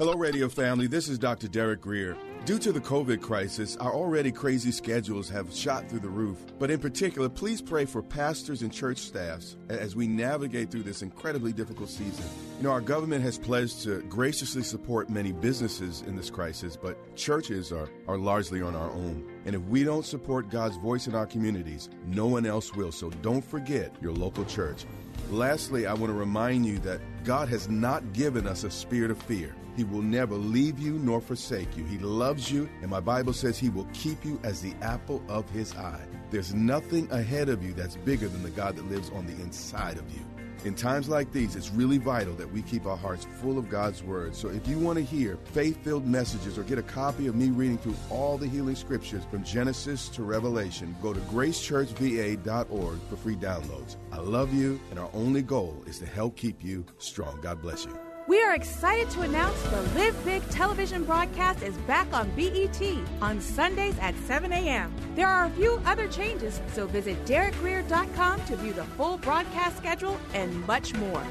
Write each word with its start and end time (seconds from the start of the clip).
Hello, 0.00 0.14
radio 0.14 0.48
family. 0.48 0.86
This 0.86 1.10
is 1.10 1.18
Dr. 1.18 1.46
Derek 1.46 1.82
Grier. 1.82 2.16
Due 2.46 2.58
to 2.58 2.72
the 2.72 2.80
COVID 2.80 3.20
crisis, 3.20 3.76
our 3.76 3.92
already 3.92 4.32
crazy 4.32 4.72
schedules 4.72 5.28
have 5.28 5.54
shot 5.54 5.86
through 5.90 6.00
the 6.00 6.08
roof. 6.08 6.38
But 6.58 6.70
in 6.70 6.80
particular, 6.80 7.28
please 7.28 7.60
pray 7.60 7.84
for 7.84 8.02
pastors 8.02 8.62
and 8.62 8.72
church 8.72 8.96
staffs 8.96 9.58
as 9.68 9.94
we 9.94 10.06
navigate 10.06 10.70
through 10.70 10.84
this 10.84 11.02
incredibly 11.02 11.52
difficult 11.52 11.90
season. 11.90 12.24
You 12.56 12.64
know, 12.64 12.70
our 12.70 12.80
government 12.80 13.22
has 13.24 13.36
pledged 13.36 13.82
to 13.82 14.00
graciously 14.08 14.62
support 14.62 15.10
many 15.10 15.32
businesses 15.32 16.00
in 16.06 16.16
this 16.16 16.30
crisis, 16.30 16.78
but 16.78 17.14
churches 17.14 17.72
are, 17.72 17.90
are 18.08 18.16
largely 18.16 18.62
on 18.62 18.74
our 18.74 18.90
own. 18.90 19.22
And 19.44 19.54
if 19.54 19.60
we 19.64 19.84
don't 19.84 20.06
support 20.06 20.48
God's 20.48 20.78
voice 20.78 21.06
in 21.06 21.14
our 21.14 21.26
communities, 21.26 21.90
no 22.06 22.26
one 22.26 22.46
else 22.46 22.74
will. 22.74 22.90
So 22.90 23.10
don't 23.10 23.44
forget 23.44 23.94
your 24.00 24.12
local 24.12 24.46
church. 24.46 24.86
Lastly, 25.28 25.86
I 25.86 25.92
want 25.92 26.06
to 26.06 26.18
remind 26.18 26.64
you 26.64 26.78
that 26.80 27.00
God 27.22 27.50
has 27.50 27.68
not 27.68 28.14
given 28.14 28.46
us 28.46 28.64
a 28.64 28.70
spirit 28.70 29.10
of 29.10 29.20
fear. 29.22 29.54
He 29.76 29.84
will 29.84 30.02
never 30.02 30.34
leave 30.34 30.78
you 30.78 30.98
nor 30.98 31.20
forsake 31.20 31.76
you. 31.76 31.84
He 31.84 31.98
loves 31.98 32.29
you, 32.38 32.68
and 32.82 32.90
my 32.90 33.00
Bible 33.00 33.32
says 33.32 33.58
He 33.58 33.70
will 33.70 33.88
keep 33.92 34.24
you 34.24 34.38
as 34.44 34.60
the 34.60 34.74
apple 34.82 35.22
of 35.28 35.48
His 35.50 35.74
eye. 35.74 36.06
There's 36.30 36.54
nothing 36.54 37.10
ahead 37.10 37.48
of 37.48 37.64
you 37.64 37.72
that's 37.72 37.96
bigger 37.96 38.28
than 38.28 38.42
the 38.42 38.50
God 38.50 38.76
that 38.76 38.88
lives 38.88 39.10
on 39.10 39.26
the 39.26 39.32
inside 39.42 39.98
of 39.98 40.08
you. 40.12 40.20
In 40.64 40.74
times 40.74 41.08
like 41.08 41.32
these, 41.32 41.56
it's 41.56 41.70
really 41.70 41.96
vital 41.96 42.34
that 42.34 42.52
we 42.52 42.60
keep 42.60 42.84
our 42.84 42.96
hearts 42.96 43.26
full 43.40 43.58
of 43.58 43.70
God's 43.70 44.02
Word. 44.02 44.36
So 44.36 44.48
if 44.48 44.68
you 44.68 44.78
want 44.78 44.98
to 44.98 45.04
hear 45.04 45.38
faith 45.52 45.82
filled 45.82 46.06
messages 46.06 46.58
or 46.58 46.64
get 46.64 46.78
a 46.78 46.82
copy 46.82 47.26
of 47.28 47.34
me 47.34 47.48
reading 47.48 47.78
through 47.78 47.96
all 48.10 48.36
the 48.36 48.46
healing 48.46 48.76
scriptures 48.76 49.24
from 49.30 49.42
Genesis 49.42 50.08
to 50.10 50.22
Revelation, 50.22 50.94
go 51.00 51.14
to 51.14 51.20
gracechurchva.org 51.20 52.98
for 53.08 53.16
free 53.16 53.36
downloads. 53.36 53.96
I 54.12 54.18
love 54.18 54.52
you, 54.52 54.78
and 54.90 54.98
our 54.98 55.10
only 55.14 55.40
goal 55.40 55.82
is 55.86 55.98
to 56.00 56.06
help 56.06 56.36
keep 56.36 56.62
you 56.62 56.84
strong. 56.98 57.40
God 57.40 57.62
bless 57.62 57.86
you. 57.86 58.09
We 58.30 58.40
are 58.44 58.54
excited 58.54 59.10
to 59.10 59.22
announce 59.22 59.60
the 59.62 59.82
Live 59.98 60.24
Big 60.24 60.48
television 60.50 61.02
broadcast 61.02 61.64
is 61.64 61.76
back 61.78 62.06
on 62.12 62.30
BET 62.36 62.80
on 63.20 63.40
Sundays 63.40 63.98
at 63.98 64.14
7 64.18 64.52
a.m. 64.52 64.94
There 65.16 65.26
are 65.26 65.46
a 65.46 65.50
few 65.50 65.82
other 65.84 66.06
changes, 66.06 66.60
so 66.72 66.86
visit 66.86 67.24
DerekGrier.com 67.24 68.44
to 68.44 68.56
view 68.58 68.72
the 68.72 68.84
full 68.84 69.16
broadcast 69.16 69.78
schedule 69.78 70.16
and 70.32 70.64
much 70.68 70.94
more. 70.94 71.24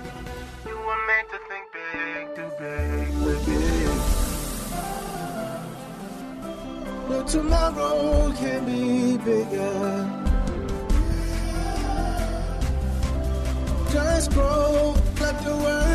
Big, 0.66 2.36
too 2.36 2.52
big, 2.60 3.08
big. 3.46 3.88
But 7.08 7.28
tomorrow 7.30 8.34
can 8.34 8.66
be 8.66 9.18
bigger. 9.24 10.26
Just 13.90 14.32
grow, 14.32 14.96
let 15.22 15.42
the 15.46 15.56
word 15.56 15.89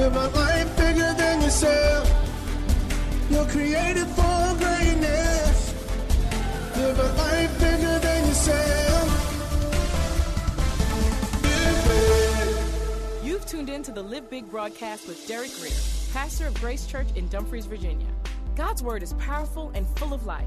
Live 0.00 0.16
a 0.16 0.28
life 0.28 0.76
bigger 0.78 1.12
than 1.12 1.42
yourself. 1.42 2.08
You're 3.30 3.44
created 3.44 4.06
for 4.06 4.56
greatness. 4.56 5.74
Live 6.74 6.98
a 6.98 7.12
life 7.18 7.60
bigger 7.60 7.98
than 7.98 8.26
yourself. 8.26 9.08
You've 13.22 13.44
tuned 13.44 13.68
in 13.68 13.82
to 13.82 13.92
the 13.92 14.02
Live 14.02 14.30
Big 14.30 14.50
broadcast 14.50 15.06
with 15.06 15.28
Derek 15.28 15.50
Grier, 15.60 15.76
pastor 16.14 16.46
of 16.46 16.54
Grace 16.54 16.86
Church 16.86 17.08
in 17.14 17.28
Dumfries, 17.28 17.66
Virginia. 17.66 18.08
God's 18.56 18.82
word 18.82 19.02
is 19.02 19.12
powerful 19.18 19.70
and 19.74 19.86
full 19.98 20.14
of 20.14 20.24
life. 20.24 20.46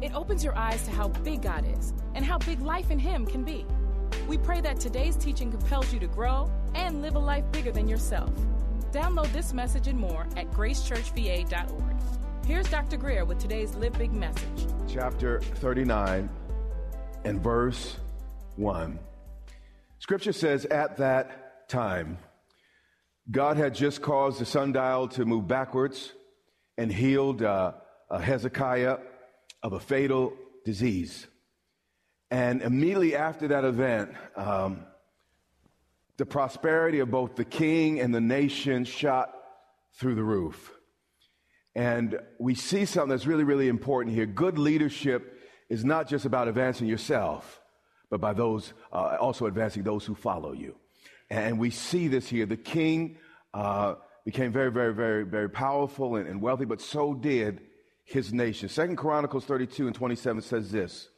It 0.00 0.14
opens 0.14 0.42
your 0.42 0.56
eyes 0.56 0.82
to 0.84 0.90
how 0.90 1.08
big 1.08 1.42
God 1.42 1.66
is 1.78 1.92
and 2.14 2.24
how 2.24 2.38
big 2.38 2.62
life 2.62 2.90
in 2.90 2.98
Him 2.98 3.26
can 3.26 3.44
be. 3.44 3.66
We 4.26 4.38
pray 4.38 4.62
that 4.62 4.80
today's 4.80 5.16
teaching 5.16 5.50
compels 5.50 5.92
you 5.92 6.00
to 6.00 6.06
grow 6.06 6.50
and 6.74 7.02
live 7.02 7.16
a 7.16 7.18
life 7.18 7.44
bigger 7.52 7.70
than 7.70 7.86
yourself. 7.86 8.32
Download 8.94 9.32
this 9.32 9.52
message 9.52 9.88
and 9.88 9.98
more 9.98 10.24
at 10.36 10.48
gracechurchva.org. 10.52 11.96
Here's 12.46 12.68
Dr. 12.68 12.96
Grier 12.96 13.24
with 13.24 13.40
today's 13.40 13.74
Live 13.74 13.94
Big 13.94 14.12
message. 14.12 14.68
Chapter 14.88 15.40
39 15.40 16.30
and 17.24 17.42
verse 17.42 17.96
1. 18.54 18.96
Scripture 19.98 20.32
says, 20.32 20.64
At 20.66 20.98
that 20.98 21.68
time, 21.68 22.18
God 23.32 23.56
had 23.56 23.74
just 23.74 24.00
caused 24.00 24.38
the 24.38 24.46
sundial 24.46 25.08
to 25.08 25.24
move 25.24 25.48
backwards 25.48 26.12
and 26.78 26.92
healed 26.92 27.42
uh, 27.42 27.72
uh, 28.08 28.18
Hezekiah 28.18 28.98
of 29.64 29.72
a 29.72 29.80
fatal 29.80 30.34
disease. 30.64 31.26
And 32.30 32.62
immediately 32.62 33.16
after 33.16 33.48
that 33.48 33.64
event, 33.64 34.12
um, 34.36 34.86
the 36.16 36.26
prosperity 36.26 37.00
of 37.00 37.10
both 37.10 37.36
the 37.36 37.44
king 37.44 38.00
and 38.00 38.14
the 38.14 38.20
nation 38.20 38.84
shot 38.84 39.34
through 39.98 40.14
the 40.14 40.22
roof. 40.22 40.72
And 41.74 42.18
we 42.38 42.54
see 42.54 42.84
something 42.84 43.10
that's 43.10 43.26
really, 43.26 43.44
really 43.44 43.68
important 43.68 44.14
here. 44.14 44.26
Good 44.26 44.58
leadership 44.58 45.40
is 45.68 45.84
not 45.84 46.08
just 46.08 46.24
about 46.24 46.46
advancing 46.46 46.86
yourself, 46.86 47.60
but 48.10 48.20
by 48.20 48.32
those, 48.32 48.72
uh, 48.92 49.16
also 49.20 49.46
advancing 49.46 49.82
those 49.82 50.04
who 50.04 50.14
follow 50.14 50.52
you. 50.52 50.76
And 51.30 51.58
we 51.58 51.70
see 51.70 52.06
this 52.06 52.28
here. 52.28 52.46
The 52.46 52.56
king 52.56 53.18
uh, 53.52 53.94
became 54.24 54.52
very, 54.52 54.70
very, 54.70 54.94
very, 54.94 55.24
very 55.24 55.50
powerful 55.50 56.16
and, 56.16 56.28
and 56.28 56.40
wealthy, 56.40 56.64
but 56.64 56.80
so 56.80 57.12
did 57.12 57.60
his 58.04 58.32
nation. 58.32 58.68
Second 58.68 58.96
Chronicles 58.96 59.44
32 59.44 59.86
and 59.86 59.96
27 59.96 60.42
says 60.42 60.70
this. 60.70 61.08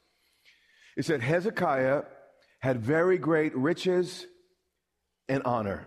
It 0.97 1.05
said 1.05 1.21
Hezekiah 1.21 2.05
had 2.61 2.81
very 2.81 3.19
great 3.19 3.55
riches 3.55 4.27
and 5.29 5.43
honor, 5.45 5.87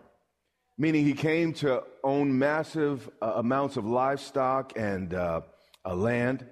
meaning 0.78 1.06
he 1.06 1.14
came 1.14 1.54
to 1.54 1.84
own 2.04 2.38
massive 2.38 3.10
uh, 3.22 3.34
amounts 3.36 3.78
of 3.78 3.86
livestock 3.86 4.74
and 4.76 5.14
uh, 5.14 5.42
uh, 5.86 5.96
land. 5.96 6.46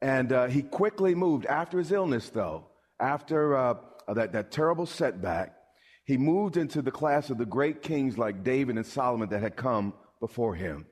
And 0.00 0.32
uh, 0.32 0.46
he 0.46 0.62
quickly 0.62 1.14
moved 1.14 1.46
after 1.46 1.78
his 1.78 1.90
illness, 1.90 2.28
though, 2.28 2.66
after 3.00 3.56
uh, 3.56 3.74
that, 4.08 4.32
that 4.32 4.50
terrible 4.50 4.86
setback, 4.86 5.54
he 6.04 6.16
moved 6.16 6.56
into 6.56 6.82
the 6.82 6.92
class 6.92 7.30
of 7.30 7.38
the 7.38 7.46
great 7.46 7.82
kings 7.82 8.16
like 8.16 8.44
David 8.44 8.76
and 8.76 8.86
Solomon 8.86 9.30
that 9.30 9.42
had 9.42 9.56
come 9.56 9.94
before 10.20 10.54
him. 10.54 10.86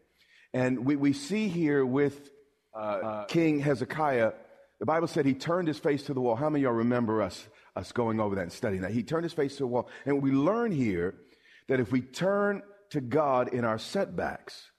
And 0.53 0.85
we, 0.85 0.97
we 0.97 1.13
see 1.13 1.49
here 1.49 1.85
with 1.85 2.31
uh, 2.75 3.25
King 3.27 3.61
Hezekiah, 3.61 4.33
the 4.81 4.87
Bible 4.87 5.07
said 5.07 5.25
he 5.25 5.35
turned 5.35 5.69
his 5.69 5.79
face 5.79 6.05
to 6.05 6.15
the 6.15 6.21
wall. 6.21 6.35
How 6.35 6.51
many 6.51 6.65
of 6.65 6.71
y'all 6.71 6.79
remember 6.79 7.23
us, 7.23 7.47
us 7.77 7.93
going 7.93 8.21
over 8.21 8.35
that 8.37 8.43
and 8.43 8.53
studying 8.53 8.83
that? 8.83 8.93
He 8.93 9.03
turned 9.03 9.25
his 9.25 9.33
face 9.33 9.57
to 9.57 9.63
the 9.63 9.67
wall. 9.67 9.89
And 10.07 10.23
we 10.23 10.31
learn 10.31 10.73
here 10.73 11.15
that 11.69 11.81
if 11.81 11.93
we 11.93 12.01
turn 12.01 12.63
to 12.91 13.01
God 13.01 13.53
in 13.53 13.65
our 13.65 13.79
setbacks, 13.79 14.71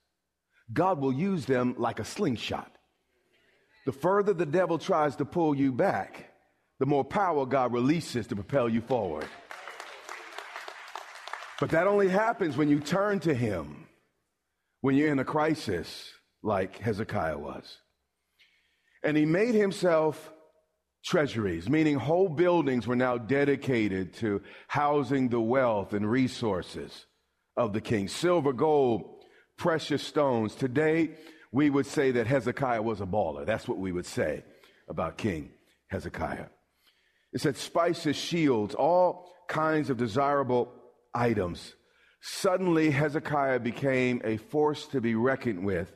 God 0.72 1.00
will 1.00 1.12
use 1.12 1.46
them 1.46 1.74
like 1.78 2.00
a 2.00 2.04
slingshot. 2.04 2.70
The 3.84 3.92
further 3.92 4.32
the 4.32 4.46
devil 4.46 4.78
tries 4.78 5.16
to 5.16 5.24
pull 5.24 5.54
you 5.54 5.72
back, 5.72 6.32
the 6.78 6.86
more 6.86 7.04
power 7.04 7.46
God 7.46 7.72
releases 7.72 8.26
to 8.28 8.34
propel 8.34 8.68
you 8.68 8.80
forward. 8.80 9.26
But 11.60 11.70
that 11.70 11.86
only 11.86 12.08
happens 12.08 12.56
when 12.56 12.68
you 12.68 12.80
turn 12.80 13.20
to 13.20 13.34
Him, 13.34 13.86
when 14.80 14.96
you're 14.96 15.12
in 15.12 15.18
a 15.18 15.24
crisis 15.24 16.12
like 16.42 16.78
Hezekiah 16.78 17.38
was. 17.38 17.78
And 19.02 19.16
he 19.16 19.24
made 19.24 19.54
himself 19.54 20.32
treasuries, 21.06 21.68
meaning 21.68 21.96
whole 21.96 22.28
buildings 22.28 22.86
were 22.86 22.96
now 22.96 23.16
dedicated 23.16 24.12
to 24.14 24.42
housing 24.66 25.28
the 25.28 25.40
wealth 25.40 25.92
and 25.92 26.10
resources 26.10 27.06
of 27.56 27.72
the 27.72 27.80
king 27.80 28.08
silver, 28.08 28.52
gold, 28.52 29.22
precious 29.56 30.02
stones. 30.02 30.54
Today, 30.54 31.10
we 31.52 31.70
would 31.70 31.86
say 31.86 32.10
that 32.10 32.26
Hezekiah 32.26 32.82
was 32.82 33.00
a 33.00 33.06
baller. 33.06 33.46
That's 33.46 33.68
what 33.68 33.78
we 33.78 33.92
would 33.92 34.04
say 34.04 34.42
about 34.88 35.16
King 35.16 35.50
Hezekiah. 35.88 36.46
It 37.32 37.40
said 37.40 37.56
spices, 37.56 38.16
shields, 38.16 38.74
all 38.74 39.32
kinds 39.48 39.90
of 39.90 39.96
desirable 39.96 40.72
items. 41.14 41.74
Suddenly, 42.20 42.90
Hezekiah 42.90 43.60
became 43.60 44.20
a 44.24 44.38
force 44.38 44.86
to 44.88 45.00
be 45.00 45.14
reckoned 45.14 45.64
with 45.64 45.92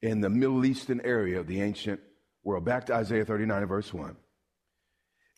in 0.00 0.20
the 0.20 0.30
Middle 0.30 0.64
Eastern 0.64 1.00
area 1.00 1.40
of 1.40 1.48
the 1.48 1.60
ancient 1.60 2.00
world. 2.44 2.64
Back 2.64 2.86
to 2.86 2.94
Isaiah 2.94 3.24
39 3.24 3.66
verse 3.66 3.92
1. 3.92 4.16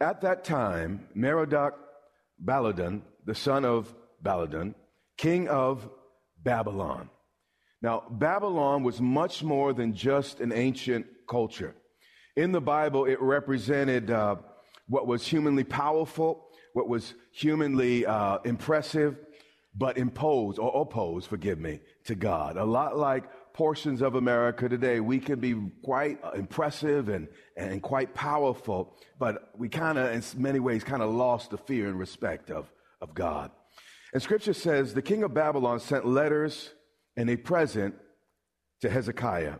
At 0.05 0.21
that 0.21 0.45
time, 0.45 1.09
Merodach 1.17 1.73
Baladan, 2.45 3.01
the 3.25 3.35
son 3.35 3.65
of 3.65 3.95
Baladan, 4.23 4.75
king 5.17 5.49
of 5.49 5.89
Babylon. 6.43 7.09
Now, 7.81 8.03
Babylon 8.11 8.83
was 8.83 9.01
much 9.01 9.43
more 9.43 9.73
than 9.73 9.95
just 9.95 10.41
an 10.41 10.53
ancient 10.53 11.06
culture. 11.27 11.75
In 12.37 12.53
the 12.53 12.61
Bible, 12.61 13.06
it 13.06 13.19
represented 13.19 14.11
uh, 14.11 14.37
what 14.89 15.06
was 15.06 15.27
humanly 15.27 15.65
powerful, 15.65 16.49
what 16.75 16.87
was 16.87 17.15
humanly 17.33 18.05
uh, 18.05 18.41
impressive, 18.45 19.17
but 19.75 19.97
imposed 19.97 20.59
or 20.59 20.83
opposed, 20.83 21.29
forgive 21.29 21.59
me, 21.59 21.81
to 22.05 22.15
God. 22.15 22.59
A 22.59 22.65
lot 22.67 22.99
like 22.99 23.25
portions 23.55 24.03
of 24.03 24.17
America 24.17 24.69
today, 24.69 25.01
we 25.01 25.19
can 25.19 25.39
be 25.39 25.55
quite 25.83 26.19
impressive 26.35 27.09
and, 27.09 27.29
and 27.56 27.81
quite 27.81 28.12
powerful, 28.12 28.97
but 29.19 29.51
we 29.56 29.69
kind 29.69 29.97
of, 29.97 30.12
in 30.12 30.23
many 30.43 30.59
ways, 30.59 30.85
kind 30.85 31.03
of 31.03 31.11
lost 31.11 31.51
the 31.51 31.56
fear 31.56 31.89
and 31.89 31.99
respect 31.99 32.51
of, 32.51 32.71
of 33.01 33.15
God. 33.15 33.51
And 34.12 34.21
scripture 34.21 34.53
says 34.53 34.93
the 34.93 35.03
king 35.03 35.23
of 35.23 35.33
Babylon 35.33 35.81
sent 35.81 36.05
letters 36.05 36.71
and 37.17 37.31
a 37.31 37.37
present 37.37 37.95
to 38.81 38.91
Hezekiah. 38.91 39.55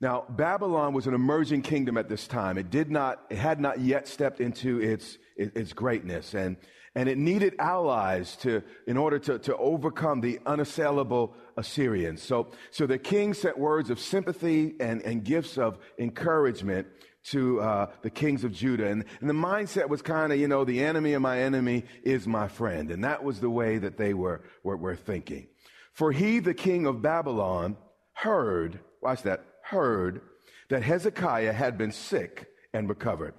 Now, 0.00 0.24
Babylon 0.28 0.94
was 0.94 1.06
an 1.06 1.14
emerging 1.14 1.62
kingdom 1.62 1.96
at 1.96 2.08
this 2.08 2.26
time. 2.26 2.58
It 2.58 2.70
did 2.70 2.90
not, 2.90 3.20
it 3.30 3.36
had 3.36 3.60
not 3.60 3.78
yet 3.78 4.08
stepped 4.08 4.40
into 4.40 4.80
its, 4.80 5.18
its 5.36 5.72
greatness. 5.72 6.34
And, 6.34 6.56
and 6.94 7.08
it 7.08 7.16
needed 7.16 7.54
allies 7.58 8.36
to, 8.36 8.62
in 8.86 8.96
order 8.96 9.18
to, 9.18 9.38
to 9.38 9.56
overcome 9.56 10.20
the 10.20 10.38
unassailable 10.44 11.34
Assyrians. 11.56 12.22
So, 12.22 12.48
so 12.70 12.86
the 12.86 12.98
king 12.98 13.34
sent 13.34 13.58
words 13.58 13.90
of 13.90 13.98
sympathy 13.98 14.74
and, 14.80 15.02
and 15.02 15.24
gifts 15.24 15.58
of 15.58 15.78
encouragement 15.98 16.86
to 17.24 17.60
uh, 17.60 17.86
the 18.02 18.10
kings 18.10 18.44
of 18.44 18.52
Judah. 18.52 18.88
And, 18.88 19.04
and 19.20 19.30
the 19.30 19.34
mindset 19.34 19.88
was 19.88 20.02
kind 20.02 20.32
of, 20.32 20.38
you 20.38 20.48
know, 20.48 20.64
the 20.64 20.82
enemy 20.82 21.12
of 21.14 21.22
my 21.22 21.40
enemy 21.40 21.84
is 22.02 22.26
my 22.26 22.48
friend. 22.48 22.90
And 22.90 23.04
that 23.04 23.22
was 23.22 23.40
the 23.40 23.50
way 23.50 23.78
that 23.78 23.96
they 23.96 24.12
were, 24.12 24.42
were, 24.62 24.76
were 24.76 24.96
thinking. 24.96 25.46
For 25.92 26.10
he, 26.10 26.40
the 26.40 26.54
king 26.54 26.86
of 26.86 27.02
Babylon, 27.02 27.76
heard, 28.14 28.80
watch 29.00 29.22
that, 29.22 29.44
heard 29.62 30.22
that 30.68 30.82
Hezekiah 30.82 31.52
had 31.52 31.78
been 31.78 31.92
sick 31.92 32.46
and 32.72 32.88
recovered. 32.88 33.34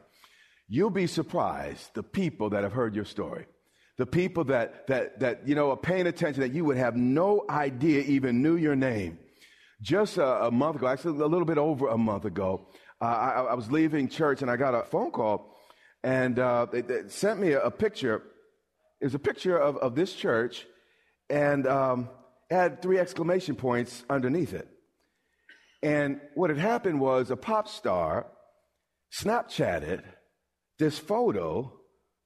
You'll 0.67 0.89
be 0.89 1.07
surprised 1.07 1.93
the 1.93 2.03
people 2.03 2.49
that 2.51 2.63
have 2.63 2.73
heard 2.73 2.95
your 2.95 3.05
story. 3.05 3.45
The 3.97 4.05
people 4.05 4.45
that, 4.45 4.87
that, 4.87 5.19
that, 5.19 5.47
you 5.47 5.53
know, 5.53 5.71
are 5.71 5.77
paying 5.77 6.07
attention 6.07 6.41
that 6.41 6.53
you 6.53 6.65
would 6.65 6.77
have 6.77 6.95
no 6.95 7.45
idea 7.49 8.01
even 8.01 8.41
knew 8.41 8.55
your 8.55 8.75
name. 8.75 9.19
Just 9.81 10.17
a, 10.17 10.45
a 10.45 10.51
month 10.51 10.77
ago, 10.77 10.87
actually 10.87 11.21
a 11.21 11.27
little 11.27 11.45
bit 11.45 11.57
over 11.57 11.89
a 11.89 11.97
month 11.97 12.25
ago, 12.25 12.67
uh, 13.01 13.05
I, 13.05 13.29
I, 13.51 13.53
was 13.53 13.69
leaving 13.69 14.07
church 14.07 14.41
and 14.41 14.49
I 14.49 14.55
got 14.55 14.73
a 14.73 14.83
phone 14.83 15.11
call 15.11 15.57
and 16.03 16.39
uh, 16.39 16.67
they, 16.71 16.81
they, 16.81 17.07
sent 17.07 17.39
me 17.39 17.51
a, 17.51 17.65
a 17.65 17.71
picture. 17.71 18.23
It 19.01 19.05
was 19.05 19.13
a 19.13 19.19
picture 19.19 19.57
of, 19.57 19.77
of 19.77 19.93
this 19.93 20.13
church 20.13 20.65
and 21.29 21.67
um, 21.67 22.09
had 22.49 22.81
three 22.81 22.97
exclamation 22.97 23.55
points 23.55 24.03
underneath 24.09 24.53
it. 24.53 24.67
And 25.83 26.21
what 26.33 26.49
had 26.49 26.59
happened 26.59 27.01
was 27.01 27.29
a 27.29 27.35
pop 27.35 27.67
star 27.67 28.27
Snapchatted 29.21 30.01
this 30.79 30.97
photo 30.99 31.71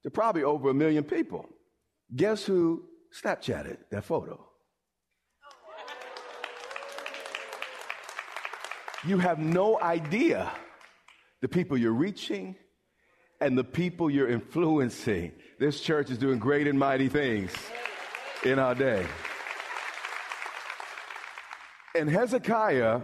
to 0.04 0.10
probably 0.10 0.44
over 0.44 0.70
a 0.70 0.74
million 0.74 1.04
people. 1.04 1.48
Guess 2.16 2.46
who 2.46 2.84
Snapchatted 3.14 3.78
that 3.92 4.06
photo? 4.06 4.44
You 9.06 9.20
have 9.20 9.40
no 9.40 9.80
idea 9.80 10.52
the 11.42 11.48
people 11.48 11.78
you're 11.78 11.92
reaching 11.92 12.56
and 13.40 13.58
the 13.58 13.64
people 13.64 14.10
you're 14.10 14.30
influencing. 14.30 15.32
This 15.60 15.80
church 15.82 16.10
is 16.10 16.18
doing 16.18 16.40
great 16.40 16.68
and 16.68 16.78
mighty 16.80 17.08
things 17.08 17.52
in 18.44 18.60
our 18.60 18.74
day. 18.74 19.06
And 21.96 22.10
Hezekiah 22.10 23.02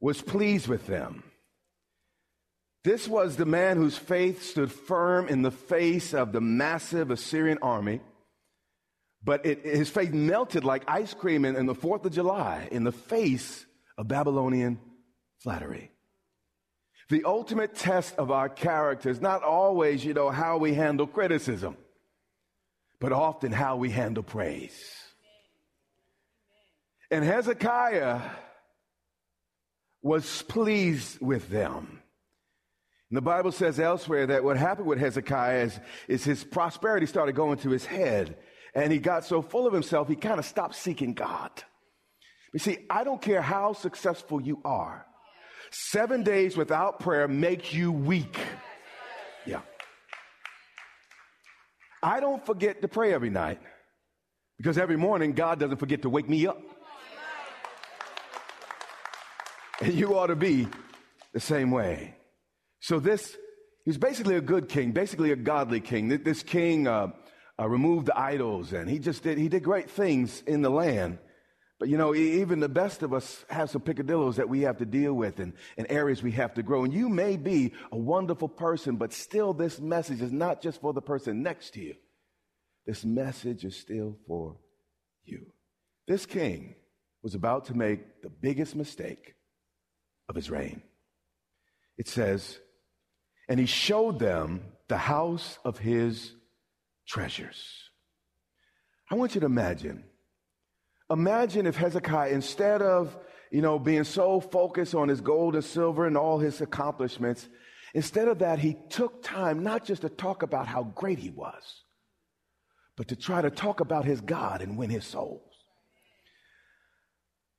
was 0.00 0.20
pleased 0.20 0.68
with 0.68 0.86
them. 0.86 1.22
This 2.86 3.08
was 3.08 3.34
the 3.34 3.46
man 3.46 3.78
whose 3.78 3.98
faith 3.98 4.44
stood 4.44 4.70
firm 4.70 5.26
in 5.26 5.42
the 5.42 5.50
face 5.50 6.14
of 6.14 6.30
the 6.30 6.40
massive 6.40 7.10
Assyrian 7.10 7.58
army, 7.60 8.00
but 9.24 9.44
it, 9.44 9.64
his 9.64 9.90
faith 9.90 10.12
melted 10.12 10.62
like 10.62 10.84
ice 10.86 11.12
cream 11.12 11.44
in, 11.44 11.56
in 11.56 11.66
the 11.66 11.74
4th 11.74 12.04
of 12.04 12.12
July 12.12 12.68
in 12.70 12.84
the 12.84 12.92
face 12.92 13.66
of 13.98 14.06
Babylonian 14.06 14.78
flattery. 15.42 15.90
The 17.08 17.24
ultimate 17.24 17.74
test 17.74 18.14
of 18.18 18.30
our 18.30 18.48
character 18.48 19.10
is 19.10 19.20
not 19.20 19.42
always, 19.42 20.04
you 20.04 20.14
know, 20.14 20.30
how 20.30 20.58
we 20.58 20.72
handle 20.72 21.08
criticism, 21.08 21.76
but 23.00 23.10
often 23.10 23.50
how 23.50 23.78
we 23.78 23.90
handle 23.90 24.22
praise. 24.22 24.80
And 27.10 27.24
Hezekiah 27.24 28.20
was 30.02 30.42
pleased 30.42 31.20
with 31.20 31.48
them. 31.48 32.02
And 33.10 33.16
the 33.16 33.22
Bible 33.22 33.52
says 33.52 33.78
elsewhere 33.78 34.26
that 34.26 34.42
what 34.42 34.56
happened 34.56 34.88
with 34.88 34.98
Hezekiah 34.98 35.64
is, 35.64 35.80
is 36.08 36.24
his 36.24 36.42
prosperity 36.42 37.06
started 37.06 37.36
going 37.36 37.58
to 37.58 37.70
his 37.70 37.86
head. 37.86 38.36
And 38.74 38.92
he 38.92 38.98
got 38.98 39.24
so 39.24 39.42
full 39.42 39.66
of 39.66 39.72
himself, 39.72 40.08
he 40.08 40.16
kind 40.16 40.38
of 40.38 40.44
stopped 40.44 40.74
seeking 40.74 41.14
God. 41.14 41.50
You 42.52 42.58
see, 42.58 42.78
I 42.90 43.04
don't 43.04 43.22
care 43.22 43.42
how 43.42 43.74
successful 43.74 44.40
you 44.40 44.60
are. 44.64 45.06
Seven 45.70 46.22
days 46.22 46.56
without 46.56 47.00
prayer 47.00 47.28
makes 47.28 47.72
you 47.72 47.92
weak. 47.92 48.38
Yeah. 49.44 49.60
I 52.02 52.20
don't 52.20 52.44
forget 52.44 52.82
to 52.82 52.88
pray 52.88 53.12
every 53.12 53.30
night 53.30 53.60
because 54.58 54.78
every 54.78 54.96
morning 54.96 55.32
God 55.32 55.60
doesn't 55.60 55.78
forget 55.78 56.02
to 56.02 56.10
wake 56.10 56.28
me 56.28 56.46
up. 56.46 56.60
And 59.80 59.94
you 59.94 60.18
ought 60.18 60.28
to 60.28 60.36
be 60.36 60.66
the 61.32 61.40
same 61.40 61.70
way. 61.70 62.15
So 62.86 63.00
this, 63.00 63.36
he 63.84 63.90
was 63.90 63.98
basically 63.98 64.36
a 64.36 64.40
good 64.40 64.68
king, 64.68 64.92
basically 64.92 65.32
a 65.32 65.36
godly 65.36 65.80
king. 65.80 66.06
This 66.22 66.44
king 66.44 66.86
uh, 66.86 67.08
uh, 67.58 67.68
removed 67.68 68.06
the 68.06 68.16
idols 68.16 68.72
and 68.72 68.88
he 68.88 69.00
just 69.00 69.24
did, 69.24 69.38
he 69.38 69.48
did 69.48 69.64
great 69.64 69.90
things 69.90 70.40
in 70.46 70.62
the 70.62 70.70
land. 70.70 71.18
But 71.80 71.88
you 71.88 71.96
know, 71.98 72.14
even 72.14 72.60
the 72.60 72.68
best 72.68 73.02
of 73.02 73.12
us 73.12 73.44
have 73.50 73.70
some 73.70 73.82
picadillos 73.82 74.36
that 74.36 74.48
we 74.48 74.60
have 74.60 74.78
to 74.78 74.84
deal 74.84 75.12
with 75.14 75.40
and, 75.40 75.54
and 75.76 75.88
areas 75.90 76.22
we 76.22 76.30
have 76.30 76.54
to 76.54 76.62
grow. 76.62 76.84
And 76.84 76.94
you 76.94 77.08
may 77.08 77.36
be 77.36 77.74
a 77.90 77.98
wonderful 77.98 78.48
person, 78.48 78.94
but 78.94 79.12
still 79.12 79.52
this 79.52 79.80
message 79.80 80.22
is 80.22 80.30
not 80.30 80.62
just 80.62 80.80
for 80.80 80.92
the 80.92 81.02
person 81.02 81.42
next 81.42 81.70
to 81.70 81.80
you. 81.80 81.96
This 82.86 83.04
message 83.04 83.64
is 83.64 83.76
still 83.76 84.16
for 84.28 84.58
you. 85.24 85.44
This 86.06 86.24
king 86.24 86.76
was 87.24 87.34
about 87.34 87.64
to 87.64 87.74
make 87.74 88.22
the 88.22 88.30
biggest 88.30 88.76
mistake 88.76 89.34
of 90.28 90.36
his 90.36 90.52
reign. 90.52 90.82
It 91.98 92.06
says, 92.06 92.60
and 93.48 93.60
he 93.60 93.66
showed 93.66 94.18
them 94.18 94.62
the 94.88 94.96
house 94.96 95.58
of 95.64 95.78
his 95.78 96.32
treasures. 97.06 97.90
I 99.10 99.14
want 99.14 99.34
you 99.34 99.40
to 99.40 99.46
imagine. 99.46 100.04
Imagine 101.10 101.66
if 101.66 101.76
Hezekiah, 101.76 102.32
instead 102.32 102.82
of, 102.82 103.16
you 103.50 103.62
know, 103.62 103.78
being 103.78 104.04
so 104.04 104.40
focused 104.40 104.94
on 104.94 105.08
his 105.08 105.20
gold 105.20 105.54
and 105.54 105.64
silver 105.64 106.06
and 106.06 106.16
all 106.16 106.38
his 106.38 106.60
accomplishments, 106.60 107.48
instead 107.94 108.26
of 108.26 108.40
that, 108.40 108.58
he 108.58 108.76
took 108.90 109.22
time 109.22 109.62
not 109.62 109.84
just 109.84 110.02
to 110.02 110.08
talk 110.08 110.42
about 110.42 110.66
how 110.66 110.82
great 110.82 111.18
he 111.18 111.30
was, 111.30 111.82
but 112.96 113.08
to 113.08 113.16
try 113.16 113.40
to 113.40 113.50
talk 113.50 113.80
about 113.80 114.04
his 114.04 114.20
God 114.20 114.62
and 114.62 114.76
win 114.76 114.90
his 114.90 115.04
souls. 115.04 115.42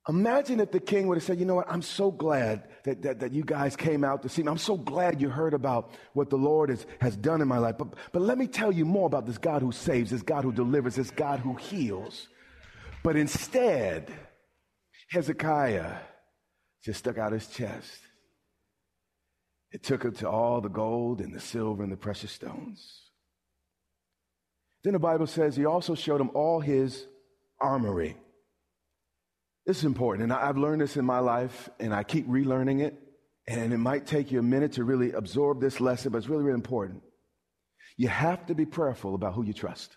Imagine 0.08 0.60
if 0.60 0.70
the 0.72 0.80
king 0.80 1.06
would 1.06 1.18
have 1.18 1.24
said, 1.24 1.38
you 1.38 1.44
know 1.44 1.56
what, 1.56 1.70
I'm 1.70 1.82
so 1.82 2.10
glad 2.10 2.66
that, 2.84 3.02
that, 3.02 3.20
that, 3.20 3.32
you 3.32 3.44
guys 3.44 3.76
came 3.76 4.04
out 4.04 4.22
to 4.22 4.30
see 4.30 4.42
me. 4.42 4.48
I'm 4.48 4.56
so 4.56 4.78
glad 4.78 5.20
you 5.20 5.28
heard 5.28 5.52
about 5.52 5.90
what 6.14 6.30
the 6.30 6.36
Lord 6.36 6.70
has, 6.70 6.86
has 7.02 7.14
done 7.14 7.42
in 7.42 7.48
my 7.48 7.58
life. 7.58 7.76
But, 7.76 7.88
but 8.12 8.22
let 8.22 8.38
me 8.38 8.46
tell 8.46 8.72
you 8.72 8.86
more 8.86 9.06
about 9.06 9.26
this 9.26 9.36
God 9.36 9.60
who 9.60 9.70
saves, 9.70 10.10
this 10.10 10.22
God 10.22 10.44
who 10.44 10.52
delivers, 10.52 10.94
this 10.94 11.10
God 11.10 11.40
who 11.40 11.54
heals. 11.56 12.28
But 13.02 13.16
instead, 13.16 14.10
Hezekiah 15.10 15.98
just 16.82 17.00
stuck 17.00 17.18
out 17.18 17.32
his 17.32 17.46
chest. 17.46 18.00
It 19.72 19.82
took 19.82 20.04
him 20.04 20.12
to 20.12 20.30
all 20.30 20.62
the 20.62 20.70
gold 20.70 21.20
and 21.20 21.34
the 21.34 21.40
silver 21.40 21.82
and 21.82 21.92
the 21.92 21.98
precious 21.98 22.32
stones. 22.32 23.02
Then 24.84 24.94
the 24.94 24.98
Bible 24.98 25.26
says 25.26 25.54
he 25.54 25.66
also 25.66 25.94
showed 25.94 26.22
him 26.22 26.30
all 26.32 26.60
his 26.60 27.06
armory. 27.60 28.16
This 29.68 29.76
is 29.80 29.84
important, 29.84 30.22
and 30.22 30.32
I've 30.32 30.56
learned 30.56 30.80
this 30.80 30.96
in 30.96 31.04
my 31.04 31.18
life, 31.18 31.68
and 31.78 31.94
I 31.94 32.02
keep 32.02 32.26
relearning 32.26 32.80
it. 32.80 32.98
And 33.46 33.70
it 33.70 33.76
might 33.76 34.06
take 34.06 34.32
you 34.32 34.38
a 34.38 34.42
minute 34.42 34.72
to 34.72 34.84
really 34.84 35.12
absorb 35.12 35.60
this 35.60 35.78
lesson, 35.78 36.10
but 36.10 36.16
it's 36.18 36.26
really, 36.26 36.42
really 36.42 36.54
important. 36.54 37.02
You 37.98 38.08
have 38.08 38.46
to 38.46 38.54
be 38.54 38.64
prayerful 38.64 39.14
about 39.14 39.34
who 39.34 39.44
you 39.44 39.52
trust. 39.52 39.94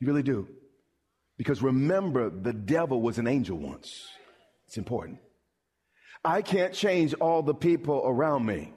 You 0.00 0.08
really 0.08 0.24
do. 0.24 0.48
Because 1.38 1.62
remember, 1.62 2.28
the 2.28 2.52
devil 2.52 3.00
was 3.00 3.18
an 3.18 3.28
angel 3.28 3.58
once. 3.58 4.08
It's 4.66 4.76
important. 4.76 5.20
I 6.24 6.42
can't 6.42 6.74
change 6.74 7.14
all 7.14 7.44
the 7.44 7.54
people 7.54 8.02
around 8.04 8.44
me, 8.44 8.72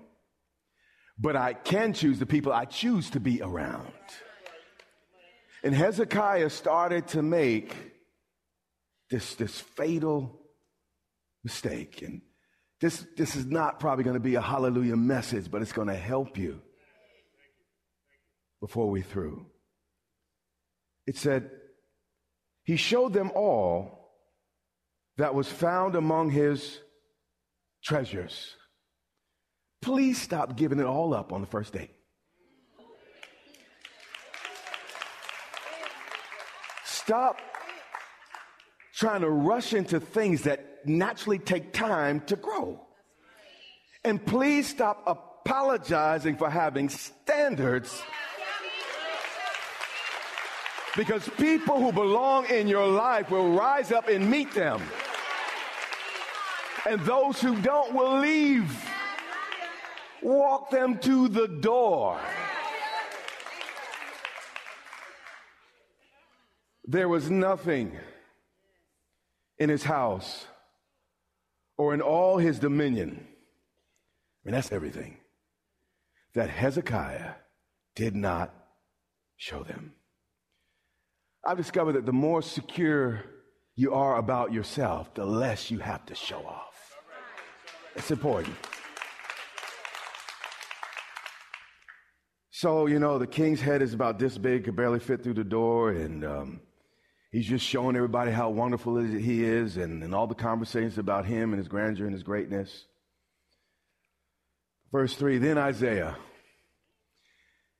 but 1.17 1.35
I 1.35 1.53
can 1.53 1.93
choose 1.93 2.19
the 2.19 2.27
people 2.27 2.53
I 2.53 2.65
choose 2.65 3.09
to 3.11 3.19
be 3.19 3.41
around. 3.41 3.87
And 5.63 5.73
Hezekiah 5.73 6.51
started 6.51 7.07
to 7.07 7.23
make 7.23 7.89
this, 9.09 9.35
this 9.35 9.59
fatal 9.59 10.39
mistake. 11.43 12.01
And 12.01 12.21
this, 12.81 13.05
this 13.17 13.35
is 13.35 13.45
not 13.45 13.79
probably 13.79 14.03
going 14.03 14.15
to 14.15 14.19
be 14.19 14.35
a 14.35 14.41
hallelujah 14.41 14.95
message, 14.95 15.49
but 15.49 15.61
it's 15.61 15.71
going 15.71 15.87
to 15.87 15.95
help 15.95 16.37
you 16.37 16.61
before 18.61 18.89
we 18.89 19.01
through. 19.01 19.45
It 21.07 21.17
said, 21.17 21.49
He 22.63 22.75
showed 22.75 23.13
them 23.13 23.31
all 23.33 24.11
that 25.17 25.33
was 25.33 25.47
found 25.47 25.95
among 25.95 26.29
his 26.29 26.79
treasures. 27.83 28.55
Please 29.81 30.21
stop 30.21 30.55
giving 30.55 30.79
it 30.79 30.85
all 30.85 31.13
up 31.13 31.33
on 31.33 31.41
the 31.41 31.47
first 31.47 31.73
date. 31.73 31.91
Stop 36.85 37.39
trying 38.99 39.21
to 39.21 39.29
rush 39.29 39.73
into 39.73 39.97
things 39.97 40.41
that 40.41 40.85
naturally 40.85 41.39
take 41.39 41.71
time 41.71 42.19
to 42.19 42.35
grow. 42.35 42.77
And 44.03 44.23
please 44.25 44.67
stop 44.67 45.01
apologizing 45.07 46.35
for 46.35 46.49
having 46.49 46.89
standards. 46.89 48.03
Because 50.97 51.29
people 51.37 51.79
who 51.79 51.93
belong 51.93 52.47
in 52.47 52.67
your 52.67 52.87
life 52.87 53.31
will 53.31 53.53
rise 53.53 53.93
up 53.93 54.09
and 54.09 54.29
meet 54.29 54.53
them. 54.53 54.81
And 56.85 56.99
those 57.01 57.39
who 57.39 57.55
don't 57.61 57.93
will 57.93 58.19
leave. 58.19 58.85
Walk 60.21 60.71
them 60.71 60.97
to 60.99 61.29
the 61.29 61.47
door. 61.47 62.19
There 66.85 67.07
was 67.07 67.29
nothing 67.29 67.97
in 69.59 69.69
his 69.69 69.83
house 69.83 70.47
or 71.77 71.93
in 71.93 72.01
all 72.01 72.37
his 72.37 72.59
dominion. 72.59 73.19
I 73.19 74.41
mean, 74.45 74.53
that's 74.53 74.71
everything 74.71 75.17
that 76.33 76.49
Hezekiah 76.49 77.33
did 77.95 78.15
not 78.15 78.53
show 79.35 79.63
them. 79.63 79.93
I've 81.45 81.57
discovered 81.57 81.93
that 81.93 82.05
the 82.05 82.13
more 82.13 82.41
secure 82.41 83.23
you 83.75 83.93
are 83.93 84.17
about 84.17 84.51
yourself, 84.51 85.13
the 85.13 85.25
less 85.25 85.71
you 85.71 85.79
have 85.79 86.05
to 86.07 86.15
show 86.15 86.39
off. 86.45 86.97
It's 87.95 88.11
important. 88.11 88.55
So, 92.51 92.87
you 92.87 92.99
know, 92.99 93.17
the 93.17 93.27
king's 93.27 93.61
head 93.61 93.81
is 93.81 93.93
about 93.93 94.19
this 94.19 94.37
big, 94.37 94.65
could 94.65 94.75
barely 94.75 94.99
fit 94.99 95.23
through 95.23 95.35
the 95.35 95.45
door, 95.45 95.91
and 95.91 96.25
um, 96.25 96.61
he's 97.31 97.47
just 97.47 97.65
showing 97.65 97.95
everybody 97.95 98.31
how 98.31 98.49
wonderful 98.49 98.97
he 98.97 99.43
is 99.43 99.77
and, 99.77 100.03
and 100.03 100.13
all 100.13 100.27
the 100.27 100.35
conversations 100.35 100.97
about 100.97 101.25
him 101.25 101.51
and 101.51 101.59
his 101.59 101.67
grandeur 101.67 102.05
and 102.05 102.13
his 102.13 102.23
greatness. 102.23 102.85
Verse 104.91 105.13
3 105.15 105.37
Then 105.37 105.57
Isaiah, 105.57 106.17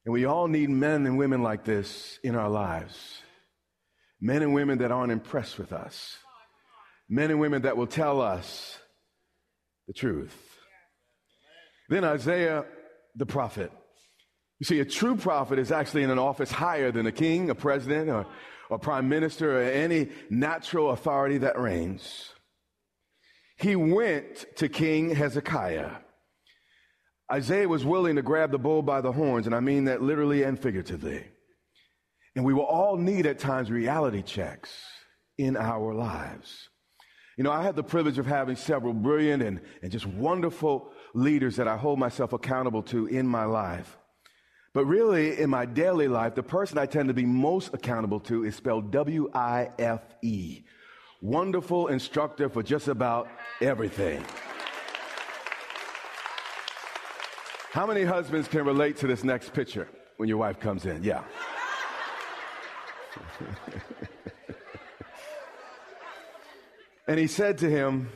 and 0.05 0.13
we 0.13 0.25
all 0.25 0.47
need 0.47 0.69
men 0.69 1.05
and 1.05 1.17
women 1.17 1.43
like 1.43 1.63
this 1.63 2.19
in 2.23 2.35
our 2.35 2.49
lives. 2.49 3.21
Men 4.21 4.41
and 4.41 4.53
women 4.53 4.79
that 4.79 4.91
aren't 4.91 5.13
impressed 5.13 5.57
with 5.57 5.71
us. 5.71 6.17
Men 7.07 7.31
and 7.31 7.39
women 7.39 7.61
that 7.61 7.77
will 7.77 7.87
tell 7.87 8.21
us 8.21 8.77
the 9.87 9.93
truth. 9.93 10.35
Then 11.89 12.03
Isaiah 12.03 12.65
the 13.15 13.25
prophet 13.25 13.71
you 14.59 14.65
see, 14.65 14.81
a 14.81 14.85
true 14.85 15.15
prophet 15.15 15.57
is 15.57 15.71
actually 15.71 16.03
in 16.03 16.11
an 16.11 16.19
office 16.19 16.51
higher 16.51 16.91
than 16.91 17.07
a 17.07 17.13
king, 17.13 17.49
a 17.49 17.55
president, 17.55 18.09
or, 18.09 18.25
a 18.69 18.77
prime 18.77 19.09
minister, 19.09 19.59
or 19.59 19.63
any 19.63 20.09
natural 20.29 20.91
authority 20.91 21.39
that 21.39 21.59
reigns. 21.59 22.33
He 23.57 23.75
went 23.75 24.45
to 24.57 24.69
King 24.69 25.13
Hezekiah. 25.13 25.91
Isaiah 27.31 27.67
was 27.67 27.85
willing 27.85 28.15
to 28.15 28.21
grab 28.21 28.51
the 28.51 28.57
bull 28.57 28.81
by 28.81 29.01
the 29.01 29.11
horns, 29.11 29.45
and 29.45 29.55
I 29.55 29.59
mean 29.59 29.85
that 29.85 30.01
literally 30.01 30.43
and 30.43 30.59
figuratively. 30.59 31.25
And 32.35 32.45
we 32.45 32.53
will 32.53 32.63
all 32.63 32.97
need 32.97 33.25
at 33.25 33.39
times 33.39 33.69
reality 33.69 34.21
checks 34.21 34.71
in 35.37 35.57
our 35.57 35.93
lives. 35.93 36.69
You 37.37 37.43
know, 37.43 37.51
I 37.51 37.63
had 37.63 37.75
the 37.75 37.83
privilege 37.83 38.17
of 38.17 38.25
having 38.25 38.55
several 38.55 38.93
brilliant 38.93 39.41
and, 39.41 39.61
and 39.81 39.91
just 39.91 40.05
wonderful 40.05 40.91
leaders 41.13 41.55
that 41.55 41.67
I 41.67 41.77
hold 41.77 41.99
myself 41.99 42.33
accountable 42.33 42.83
to 42.83 43.07
in 43.07 43.27
my 43.27 43.45
life. 43.45 43.97
But 44.73 44.85
really, 44.85 45.39
in 45.39 45.49
my 45.49 45.65
daily 45.65 46.07
life, 46.07 46.35
the 46.35 46.43
person 46.43 46.77
I 46.77 46.85
tend 46.85 47.07
to 47.07 47.13
be 47.13 47.25
most 47.25 47.73
accountable 47.73 48.19
to 48.21 48.45
is 48.45 48.55
spelled 48.55 48.91
W 48.91 49.29
I 49.33 49.71
F 49.79 50.01
E. 50.21 50.61
Wonderful 51.21 51.87
instructor 51.87 52.49
for 52.49 52.61
just 52.61 52.87
about 52.87 53.27
everything. 53.61 54.23
How 57.71 57.85
many 57.87 58.03
husbands 58.03 58.47
can 58.47 58.63
relate 58.65 58.97
to 58.97 59.07
this 59.07 59.23
next 59.23 59.53
picture 59.53 59.87
when 60.17 60.29
your 60.29 60.37
wife 60.37 60.59
comes 60.59 60.85
in? 60.85 61.03
Yeah. 61.03 61.23
and 67.07 67.19
he 67.19 67.27
said 67.27 67.57
to 67.59 67.69
him, 67.69 68.09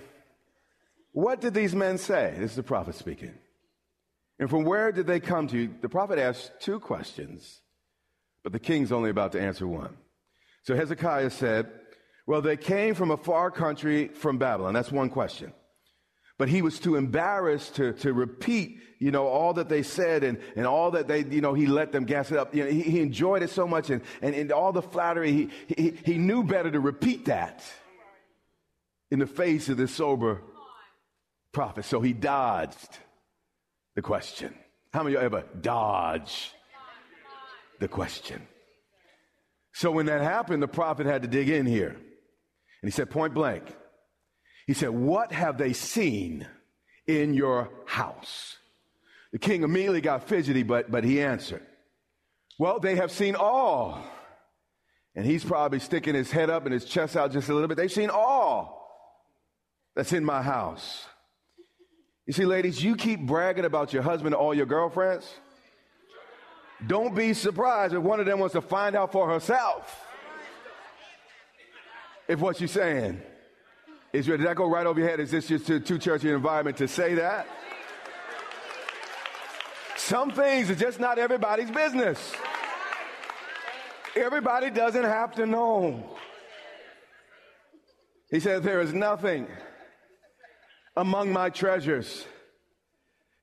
What 1.11 1.41
did 1.41 1.53
these 1.53 1.75
men 1.75 1.97
say? 1.97 2.35
This 2.37 2.51
is 2.51 2.57
the 2.57 2.63
prophet 2.63 2.95
speaking. 2.95 3.33
And 4.39 4.49
from 4.49 4.63
where 4.63 4.91
did 4.91 5.07
they 5.07 5.19
come 5.19 5.47
to? 5.49 5.69
The 5.81 5.89
prophet 5.89 6.19
asked 6.19 6.51
two 6.59 6.79
questions, 6.79 7.61
but 8.43 8.51
the 8.51 8.59
king's 8.59 8.91
only 8.91 9.09
about 9.09 9.31
to 9.33 9.41
answer 9.41 9.67
one. 9.67 9.95
So 10.63 10.75
Hezekiah 10.75 11.29
said, 11.29 11.69
Well, 12.25 12.41
they 12.41 12.57
came 12.57 12.95
from 12.95 13.11
a 13.11 13.17
far 13.17 13.51
country 13.51 14.07
from 14.07 14.37
Babylon. 14.37 14.73
That's 14.73 14.91
one 14.91 15.09
question. 15.09 15.53
But 16.37 16.49
he 16.49 16.61
was 16.61 16.79
too 16.79 16.95
embarrassed 16.95 17.75
to, 17.75 17.93
to 17.93 18.11
repeat, 18.11 18.79
you 18.99 19.11
know, 19.11 19.27
all 19.27 19.53
that 19.53 19.69
they 19.69 19.83
said 19.83 20.23
and, 20.23 20.39
and 20.55 20.65
all 20.65 20.91
that 20.91 21.07
they, 21.07 21.23
you 21.23 21.41
know, 21.41 21.53
he 21.53 21.67
let 21.67 21.91
them 21.91 22.05
gas 22.05 22.31
it 22.31 22.37
up. 22.37 22.55
You 22.55 22.63
know, 22.63 22.71
he, 22.71 22.81
he 22.81 23.01
enjoyed 23.01 23.43
it 23.43 23.51
so 23.51 23.67
much 23.67 23.91
and, 23.91 24.01
and, 24.21 24.33
and 24.33 24.51
all 24.51 24.71
the 24.71 24.81
flattery, 24.81 25.31
he, 25.31 25.49
he, 25.67 25.93
he 26.03 26.17
knew 26.17 26.43
better 26.43 26.71
to 26.71 26.79
repeat 26.79 27.25
that 27.25 27.63
in 29.11 29.19
the 29.19 29.27
face 29.27 29.69
of 29.69 29.77
this 29.77 29.93
sober 29.93 30.41
prophet. 31.51 31.85
So 31.85 32.01
he 32.01 32.13
dodged 32.13 32.97
the 33.95 34.01
question. 34.01 34.53
How 34.93 35.03
many 35.03 35.15
of 35.15 35.21
you 35.21 35.25
ever 35.25 35.43
dodge 35.61 36.51
the 37.79 37.87
question? 37.87 38.47
So 39.73 39.91
when 39.91 40.05
that 40.05 40.21
happened, 40.21 40.61
the 40.61 40.67
prophet 40.67 41.05
had 41.05 41.23
to 41.23 41.27
dig 41.27 41.49
in 41.49 41.65
here. 41.65 41.89
And 41.89 42.91
he 42.91 42.91
said, 42.91 43.09
point 43.09 43.33
blank, 43.33 43.63
he 44.67 44.73
said, 44.73 44.89
What 44.89 45.31
have 45.31 45.57
they 45.57 45.73
seen 45.73 46.47
in 47.07 47.33
your 47.33 47.69
house? 47.85 48.57
The 49.31 49.39
king 49.39 49.63
immediately 49.63 50.01
got 50.01 50.27
fidgety, 50.27 50.63
but, 50.63 50.91
but 50.91 51.03
he 51.03 51.21
answered, 51.21 51.65
Well, 52.59 52.79
they 52.79 52.95
have 52.95 53.11
seen 53.11 53.35
all. 53.35 54.03
And 55.15 55.25
he's 55.25 55.43
probably 55.43 55.79
sticking 55.79 56.15
his 56.15 56.31
head 56.31 56.49
up 56.49 56.65
and 56.65 56.73
his 56.73 56.85
chest 56.85 57.15
out 57.15 57.31
just 57.31 57.49
a 57.49 57.53
little 57.53 57.67
bit. 57.67 57.77
They've 57.77 57.91
seen 57.91 58.09
all 58.09 58.83
that's 59.95 60.13
in 60.13 60.25
my 60.25 60.41
house. 60.41 61.05
You 62.25 62.33
see, 62.33 62.45
ladies, 62.45 62.81
you 62.81 62.95
keep 62.95 63.25
bragging 63.25 63.65
about 63.65 63.91
your 63.91 64.01
husband 64.01 64.33
to 64.33 64.37
all 64.37 64.53
your 64.53 64.65
girlfriends. 64.65 65.29
Don't 66.85 67.15
be 67.15 67.33
surprised 67.33 67.93
if 67.93 68.01
one 68.01 68.19
of 68.19 68.25
them 68.25 68.39
wants 68.39 68.53
to 68.53 68.61
find 68.61 68.95
out 68.95 69.11
for 69.11 69.29
herself 69.29 70.03
if 72.27 72.39
what 72.39 72.59
you're 72.59 72.67
saying 72.67 73.21
is 74.11 74.25
did 74.25 74.41
that 74.41 74.55
go 74.55 74.69
right 74.69 74.85
over 74.85 74.99
your 74.99 75.09
head? 75.09 75.19
Is 75.19 75.31
this 75.31 75.47
just 75.47 75.69
a 75.69 75.79
too 75.79 75.97
churchy 75.97 76.31
environment 76.31 76.77
to 76.77 76.87
say 76.87 77.15
that? 77.15 77.47
Some 79.97 80.31
things 80.31 80.69
are 80.69 80.75
just 80.75 80.99
not 80.99 81.17
everybody's 81.17 81.71
business. 81.71 82.33
Everybody 84.15 84.69
doesn't 84.69 85.03
have 85.03 85.33
to 85.35 85.45
know. 85.45 86.17
He 88.29 88.39
said, 88.39 88.63
There 88.63 88.81
is 88.81 88.93
nothing 88.93 89.47
among 90.95 91.31
my 91.33 91.49
treasures 91.49 92.25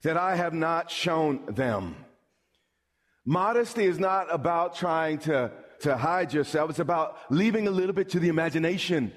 that 0.02 0.16
I 0.16 0.36
have 0.36 0.54
not 0.54 0.90
shown 0.90 1.44
them. 1.46 1.96
Modesty 3.24 3.84
is 3.84 3.98
not 3.98 4.32
about 4.32 4.74
trying 4.74 5.18
to, 5.20 5.52
to 5.80 5.96
hide 5.96 6.32
yourself. 6.32 6.70
It's 6.70 6.78
about 6.78 7.18
leaving 7.28 7.68
a 7.68 7.70
little 7.70 7.92
bit 7.92 8.10
to 8.10 8.20
the 8.20 8.28
imagination. 8.28 9.12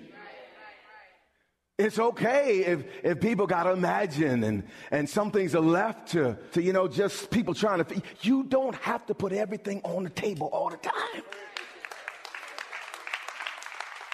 It's 1.78 1.98
okay 1.98 2.60
if, 2.60 2.84
if 3.04 3.20
people 3.20 3.48
got 3.48 3.64
to 3.64 3.72
imagine 3.72 4.44
and, 4.44 4.64
and 4.92 5.10
some 5.10 5.32
things 5.32 5.56
are 5.56 5.62
left 5.62 6.10
to, 6.10 6.38
to, 6.52 6.62
you 6.62 6.72
know, 6.72 6.88
just 6.88 7.32
people 7.32 7.56
trying 7.56 7.84
to, 7.84 8.02
you 8.22 8.44
don't 8.44 8.76
have 8.76 9.06
to 9.08 9.16
put 9.16 9.34
everything 9.34 9.82
on 9.84 10.04
the 10.04 10.12
table 10.12 10.48
all 10.54 10.70
the 10.70 10.78
time. 10.78 11.24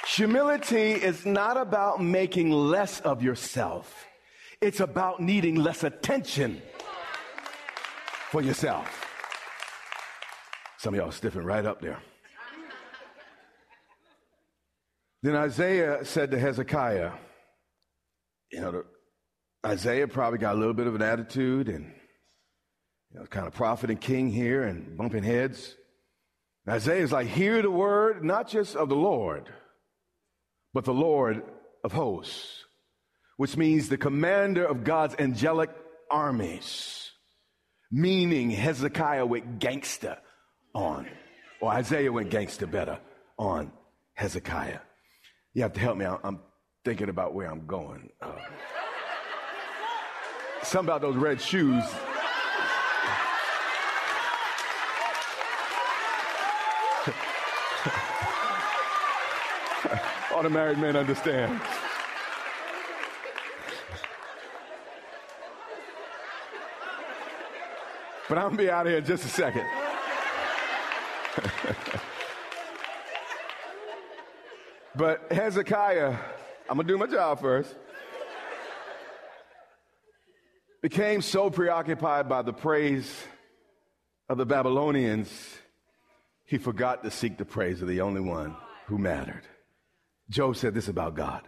Humility 0.08 0.94
is 0.94 1.26
not 1.26 1.58
about 1.58 2.02
making 2.02 2.52
less 2.52 3.02
of 3.02 3.22
yourself. 3.22 4.06
It's 4.62 4.82
about 4.82 5.22
needing 5.22 5.56
less 5.56 5.84
attention 5.84 6.62
for 8.30 8.42
yourself. 8.42 9.06
Some 10.78 10.94
of 10.94 11.00
y'all 11.00 11.12
stiffen 11.12 11.46
right 11.46 11.66
up 11.66 11.82
there. 11.82 12.00
Then 15.24 15.36
Isaiah 15.36 16.04
said 16.06 16.32
to 16.32 16.40
Hezekiah, 16.40 17.12
you 18.52 18.62
know, 18.62 18.84
Isaiah 19.66 20.08
probably 20.08 20.40
got 20.40 20.56
a 20.56 20.60
little 20.60 20.74
bit 20.74 20.88
of 20.88 20.96
an 20.96 21.02
attitude 21.02 21.68
and, 21.70 21.94
you 23.14 23.20
know, 23.20 23.26
kind 23.26 23.48
of 23.48 23.54
prophet 23.54 23.90
and 23.90 24.00
king 24.00 24.30
here 24.30 24.64
and 24.64 24.98
bumping 24.98 25.24
heads. 25.24 25.76
Isaiah 26.68 27.04
is 27.04 27.12
like, 27.12 27.28
hear 27.28 27.62
the 27.62 27.72
word, 27.72 28.24
not 28.24 28.48
just 28.48 28.76
of 28.76 28.90
the 28.90 28.96
Lord, 28.96 29.50
but 30.74 30.86
the 30.86 30.94
Lord 30.94 31.44
of 31.84 31.92
hosts, 31.92 32.59
which 33.40 33.56
means 33.56 33.88
the 33.88 33.98
commander 33.98 34.66
of 34.66 34.84
God's 34.84 35.16
angelic 35.18 35.70
armies, 36.12 37.10
meaning 37.90 38.50
Hezekiah 38.50 39.26
went 39.26 39.60
gangster 39.60 40.18
on, 40.76 41.08
or 41.62 41.72
Isaiah 41.72 42.12
went 42.12 42.32
gangster 42.32 42.68
better 42.68 43.00
on 43.38 43.72
Hezekiah. 44.16 44.80
You 45.54 45.62
have 45.62 45.72
to 45.72 45.80
help 45.80 45.98
me. 45.98 46.06
I'm 46.06 46.42
thinking 46.84 47.08
about 47.08 47.34
where 47.34 47.50
I'm 47.50 47.66
going. 47.66 48.10
Uh, 48.22 48.34
something 50.62 50.90
about 50.90 51.00
those 51.00 51.16
red 51.16 51.40
shoes. 51.40 51.86
All 60.36 60.44
the 60.44 60.50
married 60.50 60.78
men 60.78 60.98
understand. 60.98 61.62
But 68.30 68.38
I'm 68.38 68.46
gonna 68.46 68.58
be 68.58 68.70
out 68.70 68.86
of 68.86 68.92
here 68.92 69.00
in 69.00 69.06
just 69.06 69.26
a 69.26 69.28
second. 69.28 69.66
but 74.96 75.32
Hezekiah, 75.32 76.16
I'm 76.70 76.78
gonna 76.78 76.88
do 76.88 76.96
my 77.00 77.08
job 77.08 77.42
first, 77.42 77.76
became 80.84 81.24
so 81.24 81.50
preoccupied 81.50 82.30
by 82.30 82.44
the 82.44 82.54
praise 82.54 83.12
of 84.30 84.38
the 84.38 84.46
Babylonians, 84.46 85.58
he 86.46 86.60
forgot 86.60 87.04
to 87.04 87.10
seek 87.10 87.40
the 87.40 87.46
praise 87.46 87.82
of 87.82 87.88
the 87.88 88.02
only 88.02 88.22
one 88.22 88.56
who 88.86 89.00
mattered. 89.00 89.42
Job 90.30 90.56
said 90.56 90.76
this 90.76 90.88
about 90.88 91.16
God 91.16 91.42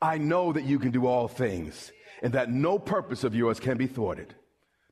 I 0.00 0.16
know 0.16 0.54
that 0.54 0.64
you 0.64 0.78
can 0.78 0.90
do 0.90 1.06
all 1.06 1.28
things, 1.28 1.92
and 2.22 2.32
that 2.32 2.50
no 2.50 2.78
purpose 2.78 3.24
of 3.24 3.34
yours 3.34 3.60
can 3.60 3.76
be 3.76 3.86
thwarted. 3.86 4.34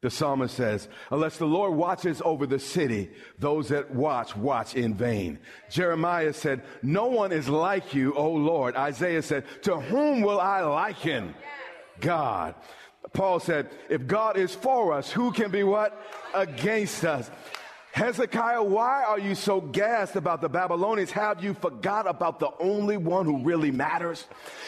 The 0.03 0.11
psalmist 0.11 0.55
says, 0.55 0.89
unless 1.11 1.37
the 1.37 1.47
Lord 1.47 1.75
watches 1.75 2.23
over 2.25 2.47
the 2.47 2.59
city, 2.59 3.11
those 3.39 3.69
that 3.69 3.95
watch, 3.95 4.35
watch 4.35 4.75
in 4.75 4.95
vain. 4.95 5.39
Jeremiah 5.69 6.33
said, 6.33 6.63
no 6.83 7.09
one 7.09 7.33
is 7.33 7.51
like 7.51 7.93
you, 7.93 8.15
O 8.15 8.31
Lord. 8.31 8.77
Isaiah 8.77 9.23
said, 9.23 9.45
to 9.63 9.79
whom 9.79 10.23
will 10.23 10.41
I 10.41 10.63
liken? 10.63 11.35
God. 12.01 12.55
Paul 13.13 13.41
said, 13.41 13.69
if 13.91 14.07
God 14.07 14.39
is 14.39 14.55
for 14.55 14.95
us, 14.95 15.11
who 15.11 15.33
can 15.33 15.51
be 15.51 15.65
what? 15.65 16.01
Against 16.33 17.05
us. 17.05 17.31
Hezekiah, 17.93 18.63
why 18.63 19.03
are 19.03 19.19
you 19.19 19.35
so 19.35 19.61
gassed 19.61 20.15
about 20.15 20.41
the 20.41 20.49
Babylonians? 20.49 21.11
Have 21.11 21.43
you 21.43 21.55
forgot 21.55 22.07
about 22.07 22.39
the 22.39 22.51
only 22.61 22.97
one 22.97 23.27
who 23.27 23.43
really 23.43 23.73
matters? 23.73 24.27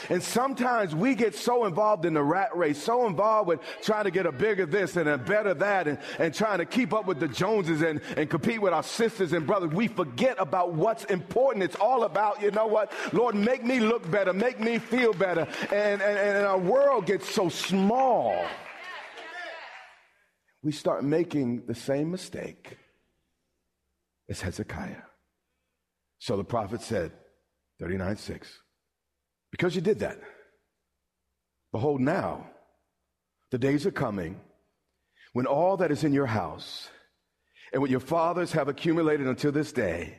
And 0.09 0.21
sometimes 0.21 0.93
we 0.93 1.15
get 1.15 1.37
so 1.37 1.65
involved 1.65 2.05
in 2.05 2.15
the 2.15 2.23
rat 2.23 2.57
race, 2.57 2.83
so 2.83 3.07
involved 3.07 3.49
with 3.49 3.61
trying 3.81 4.05
to 4.05 4.11
get 4.11 4.27
a 4.27 4.33
bigger 4.33 4.67
this 4.67 4.97
and 4.97 5.09
a 5.09 5.17
better 5.17 5.55
that 5.55 5.87
and, 5.87 5.99
and 6.19 6.35
trying 6.35 6.59
to 6.59 6.67
keep 6.67 6.93
up 6.93 7.07
with 7.07 7.21
the 7.21 7.29
Joneses 7.29 7.83
and, 7.83 8.01
and 8.17 8.29
compete 8.29 8.61
with 8.61 8.73
our 8.73 8.83
sisters 8.83 9.33
and 9.33 9.47
brothers. 9.47 9.71
We 9.71 9.87
forget 9.87 10.37
about 10.41 10.73
what's 10.73 11.05
important. 11.05 11.63
It's 11.63 11.77
all 11.77 12.03
about, 12.03 12.43
you 12.43 12.51
know 12.51 12.67
what? 12.67 12.93
Lord, 13.13 13.37
make 13.37 13.65
me 13.65 13.79
look 13.79 14.11
better, 14.11 14.33
make 14.33 14.59
me 14.59 14.79
feel 14.79 15.13
better. 15.13 15.47
And, 15.71 16.03
and, 16.03 16.19
and 16.19 16.45
our 16.45 16.59
world 16.59 17.07
gets 17.07 17.33
so 17.33 17.49
small. 17.49 18.45
We 20.65 20.73
start 20.73 21.05
making 21.05 21.67
the 21.67 21.75
same 21.75 22.11
mistake 22.11 22.79
is 24.33 24.41
Hezekiah. 24.41 25.05
So 26.19 26.37
the 26.37 26.45
prophet 26.45 26.81
said, 26.81 27.13
39 27.79 28.17
6, 28.17 28.59
because 29.51 29.75
you 29.75 29.81
did 29.81 30.01
that, 30.01 30.19
behold, 31.73 32.01
now 32.01 32.47
the 33.51 33.59
days 33.59 33.87
are 33.87 33.93
coming 33.93 34.41
when 35.35 35.47
all 35.47 35.77
that 35.77 35.91
is 35.91 36.05
in 36.05 36.13
your 36.13 36.27
house 36.27 36.89
and 37.73 37.81
what 37.81 37.91
your 37.91 38.01
fathers 38.01 38.53
have 38.53 38.69
accumulated 38.69 39.27
until 39.27 39.53
this 39.53 39.73
day 39.73 40.19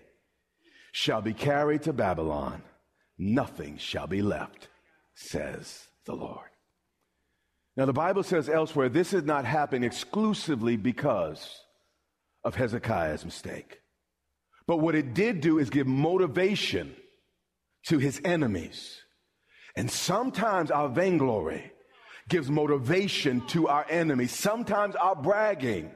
shall 0.91 1.21
be 1.21 1.33
carried 1.33 1.83
to 1.83 1.93
Babylon. 1.93 2.61
Nothing 3.17 3.77
shall 3.77 4.07
be 4.07 4.21
left, 4.21 4.67
says 5.15 5.87
the 6.05 6.15
Lord. 6.15 6.49
Now, 7.75 7.85
the 7.85 7.93
Bible 7.93 8.23
says 8.23 8.49
elsewhere, 8.49 8.89
this 8.89 9.13
is 9.13 9.23
not 9.23 9.45
happening 9.45 9.83
exclusively 9.83 10.77
because 10.77 11.63
of 12.43 12.55
Hezekiah's 12.55 13.25
mistake. 13.25 13.79
But 14.67 14.77
what 14.77 14.95
it 14.95 15.13
did 15.13 15.41
do 15.41 15.59
is 15.59 15.69
give 15.69 15.87
motivation 15.87 16.95
to 17.87 17.97
his 17.97 18.21
enemies. 18.23 19.01
And 19.75 19.89
sometimes 19.89 20.71
our 20.71 20.89
vainglory 20.89 21.71
gives 22.29 22.49
motivation 22.49 23.45
to 23.47 23.67
our 23.67 23.85
enemies. 23.89 24.31
Sometimes 24.31 24.95
our 24.95 25.15
bragging 25.15 25.91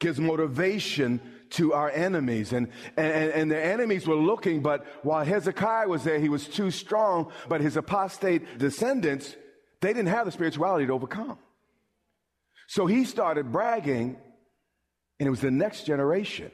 gives 0.00 0.18
motivation 0.18 1.20
to 1.50 1.72
our 1.72 1.90
enemies. 1.90 2.52
And, 2.52 2.68
and, 2.96 3.32
and 3.32 3.50
the 3.50 3.62
enemies 3.62 4.06
were 4.06 4.16
looking, 4.16 4.62
but 4.62 4.86
while 5.02 5.24
Hezekiah 5.24 5.88
was 5.88 6.04
there, 6.04 6.18
he 6.18 6.28
was 6.28 6.48
too 6.48 6.70
strong. 6.70 7.30
But 7.48 7.60
his 7.60 7.76
apostate 7.76 8.58
descendants, 8.58 9.36
they 9.80 9.92
didn't 9.92 10.08
have 10.08 10.26
the 10.26 10.32
spirituality 10.32 10.86
to 10.86 10.92
overcome. 10.92 11.38
So 12.66 12.86
he 12.86 13.04
started 13.04 13.52
bragging, 13.52 14.16
and 15.18 15.26
it 15.26 15.30
was 15.30 15.40
the 15.40 15.50
next 15.50 15.84
generation 15.84 16.50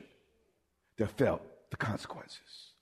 that 0.99 1.17
felt 1.17 1.43
the 1.71 1.77
consequences. 1.77 2.73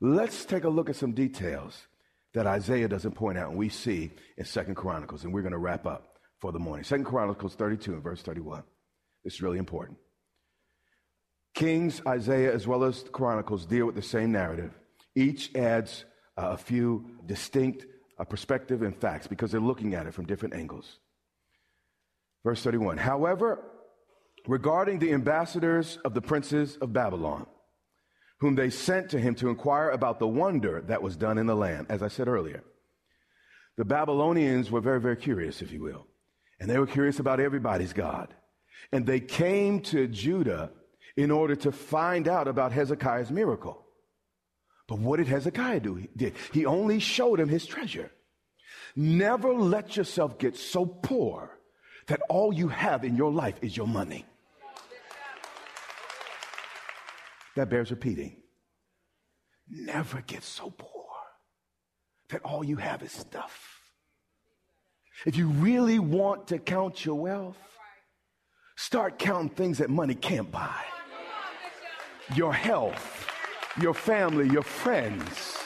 Let's 0.00 0.44
take 0.44 0.64
a 0.64 0.68
look 0.68 0.90
at 0.90 0.96
some 0.96 1.12
details 1.12 1.86
that 2.34 2.46
Isaiah 2.46 2.88
doesn't 2.88 3.12
point 3.12 3.38
out 3.38 3.50
and 3.50 3.58
we 3.58 3.68
see 3.68 4.10
in 4.36 4.44
Second 4.44 4.74
Chronicles, 4.74 5.24
and 5.24 5.32
we're 5.32 5.42
going 5.42 5.52
to 5.52 5.58
wrap 5.58 5.86
up 5.86 6.18
for 6.40 6.50
the 6.50 6.58
morning. 6.58 6.84
Second 6.84 7.04
Chronicles 7.04 7.54
32 7.54 7.94
and 7.94 8.02
verse 8.02 8.22
31. 8.22 8.62
This 9.24 9.34
is 9.34 9.42
really 9.42 9.58
important. 9.58 9.98
Kings, 11.54 12.00
Isaiah, 12.06 12.52
as 12.52 12.66
well 12.66 12.84
as 12.84 13.04
Chronicles 13.12 13.66
deal 13.66 13.86
with 13.86 13.94
the 13.94 14.02
same 14.02 14.32
narrative. 14.32 14.72
Each 15.14 15.54
adds 15.54 16.04
uh, 16.36 16.48
a 16.52 16.56
few 16.56 17.18
distinct 17.26 17.86
uh, 18.18 18.24
perspective 18.24 18.82
and 18.82 18.96
facts 18.96 19.26
because 19.26 19.52
they're 19.52 19.60
looking 19.60 19.94
at 19.94 20.06
it 20.06 20.14
from 20.14 20.26
different 20.26 20.54
angles. 20.54 20.98
Verse 22.44 22.62
31. 22.62 22.96
However, 22.96 23.62
regarding 24.46 24.98
the 24.98 25.12
ambassadors 25.12 25.98
of 26.04 26.14
the 26.14 26.20
princes 26.20 26.76
of 26.80 26.92
Babylon, 26.92 27.46
whom 28.40 28.54
they 28.54 28.70
sent 28.70 29.10
to 29.10 29.20
him 29.20 29.34
to 29.36 29.48
inquire 29.48 29.90
about 29.90 30.18
the 30.18 30.26
wonder 30.26 30.82
that 30.82 31.02
was 31.02 31.16
done 31.16 31.38
in 31.38 31.46
the 31.46 31.54
land, 31.54 31.86
as 31.88 32.02
I 32.02 32.08
said 32.08 32.28
earlier. 32.28 32.62
The 33.76 33.84
Babylonians 33.84 34.70
were 34.70 34.80
very, 34.80 35.00
very 35.00 35.16
curious, 35.16 35.62
if 35.62 35.72
you 35.72 35.80
will, 35.80 36.06
and 36.60 36.68
they 36.68 36.78
were 36.78 36.86
curious 36.86 37.20
about 37.20 37.40
everybody's 37.40 37.92
God. 37.92 38.34
And 38.90 39.06
they 39.06 39.20
came 39.20 39.80
to 39.82 40.08
Judah 40.08 40.70
in 41.16 41.30
order 41.30 41.54
to 41.56 41.72
find 41.72 42.28
out 42.28 42.48
about 42.48 42.72
Hezekiah's 42.72 43.30
miracle. 43.30 43.84
But 44.88 44.98
what 44.98 45.18
did 45.18 45.28
Hezekiah 45.28 45.80
do? 45.80 45.94
He 45.94 46.08
did. 46.16 46.34
He 46.52 46.66
only 46.66 46.98
showed 46.98 47.40
him 47.40 47.48
his 47.48 47.64
treasure. 47.64 48.10
Never 48.96 49.54
let 49.54 49.96
yourself 49.96 50.38
get 50.38 50.56
so 50.56 50.84
poor 50.84 51.58
that 52.08 52.20
all 52.28 52.52
you 52.52 52.68
have 52.68 53.04
in 53.04 53.16
your 53.16 53.30
life 53.30 53.56
is 53.62 53.76
your 53.76 53.86
money. 53.86 54.26
That 57.56 57.68
bears 57.68 57.90
repeating. 57.90 58.36
Never 59.68 60.22
get 60.22 60.42
so 60.42 60.70
poor 60.70 61.06
that 62.30 62.42
all 62.42 62.64
you 62.64 62.76
have 62.76 63.02
is 63.02 63.12
stuff. 63.12 63.80
If 65.26 65.36
you 65.36 65.48
really 65.48 65.98
want 65.98 66.48
to 66.48 66.58
count 66.58 67.04
your 67.04 67.14
wealth, 67.14 67.58
start 68.76 69.18
counting 69.18 69.50
things 69.50 69.78
that 69.78 69.90
money 69.90 70.14
can't 70.14 70.50
buy 70.50 70.82
your 72.34 72.52
health, 72.52 73.28
your 73.80 73.94
family, 73.94 74.48
your 74.48 74.62
friends. 74.62 75.58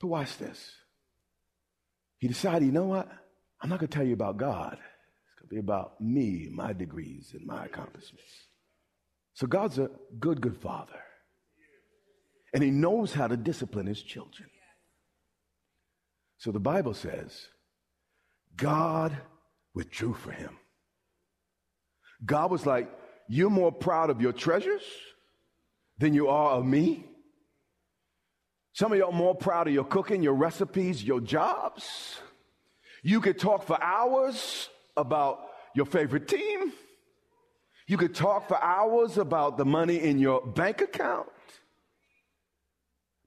But 0.00 0.08
watch 0.08 0.38
this. 0.38 0.72
He 2.18 2.28
decided, 2.28 2.66
you 2.66 2.72
know 2.72 2.84
what? 2.84 3.08
I'm 3.60 3.68
not 3.68 3.80
going 3.80 3.88
to 3.88 3.96
tell 3.96 4.06
you 4.06 4.14
about 4.14 4.36
God. 4.36 4.74
It's 4.74 5.40
going 5.40 5.48
to 5.48 5.54
be 5.54 5.58
about 5.58 6.00
me, 6.00 6.48
my 6.52 6.72
degrees, 6.72 7.32
and 7.34 7.46
my 7.46 7.64
accomplishments. 7.64 8.30
So 9.34 9.46
God's 9.46 9.78
a 9.78 9.90
good, 10.18 10.40
good 10.40 10.56
father. 10.56 10.98
And 12.52 12.62
he 12.62 12.70
knows 12.70 13.12
how 13.12 13.26
to 13.26 13.36
discipline 13.36 13.86
his 13.86 14.00
children. 14.00 14.48
So 16.38 16.52
the 16.52 16.60
Bible 16.60 16.94
says, 16.94 17.48
God 18.56 19.16
withdrew 19.74 20.14
for 20.14 20.30
him. 20.30 20.56
God 22.24 22.50
was 22.50 22.64
like, 22.64 22.88
You're 23.28 23.50
more 23.50 23.72
proud 23.72 24.10
of 24.10 24.20
your 24.20 24.32
treasures 24.32 24.84
than 25.98 26.14
you 26.14 26.28
are 26.28 26.52
of 26.52 26.64
me. 26.64 27.04
Some 28.72 28.92
of 28.92 28.98
y'all 28.98 29.12
more 29.12 29.34
proud 29.34 29.68
of 29.68 29.74
your 29.74 29.84
cooking, 29.84 30.22
your 30.22 30.34
recipes, 30.34 31.02
your 31.02 31.20
jobs. 31.20 32.18
You 33.02 33.20
could 33.20 33.38
talk 33.38 33.64
for 33.64 33.80
hours 33.82 34.68
about 34.96 35.40
your 35.74 35.86
favorite 35.86 36.28
team. 36.28 36.72
You 37.86 37.96
could 37.96 38.14
talk 38.14 38.48
for 38.48 38.62
hours 38.62 39.18
about 39.18 39.58
the 39.58 39.64
money 39.64 40.00
in 40.00 40.18
your 40.18 40.40
bank 40.46 40.80
account. 40.80 41.28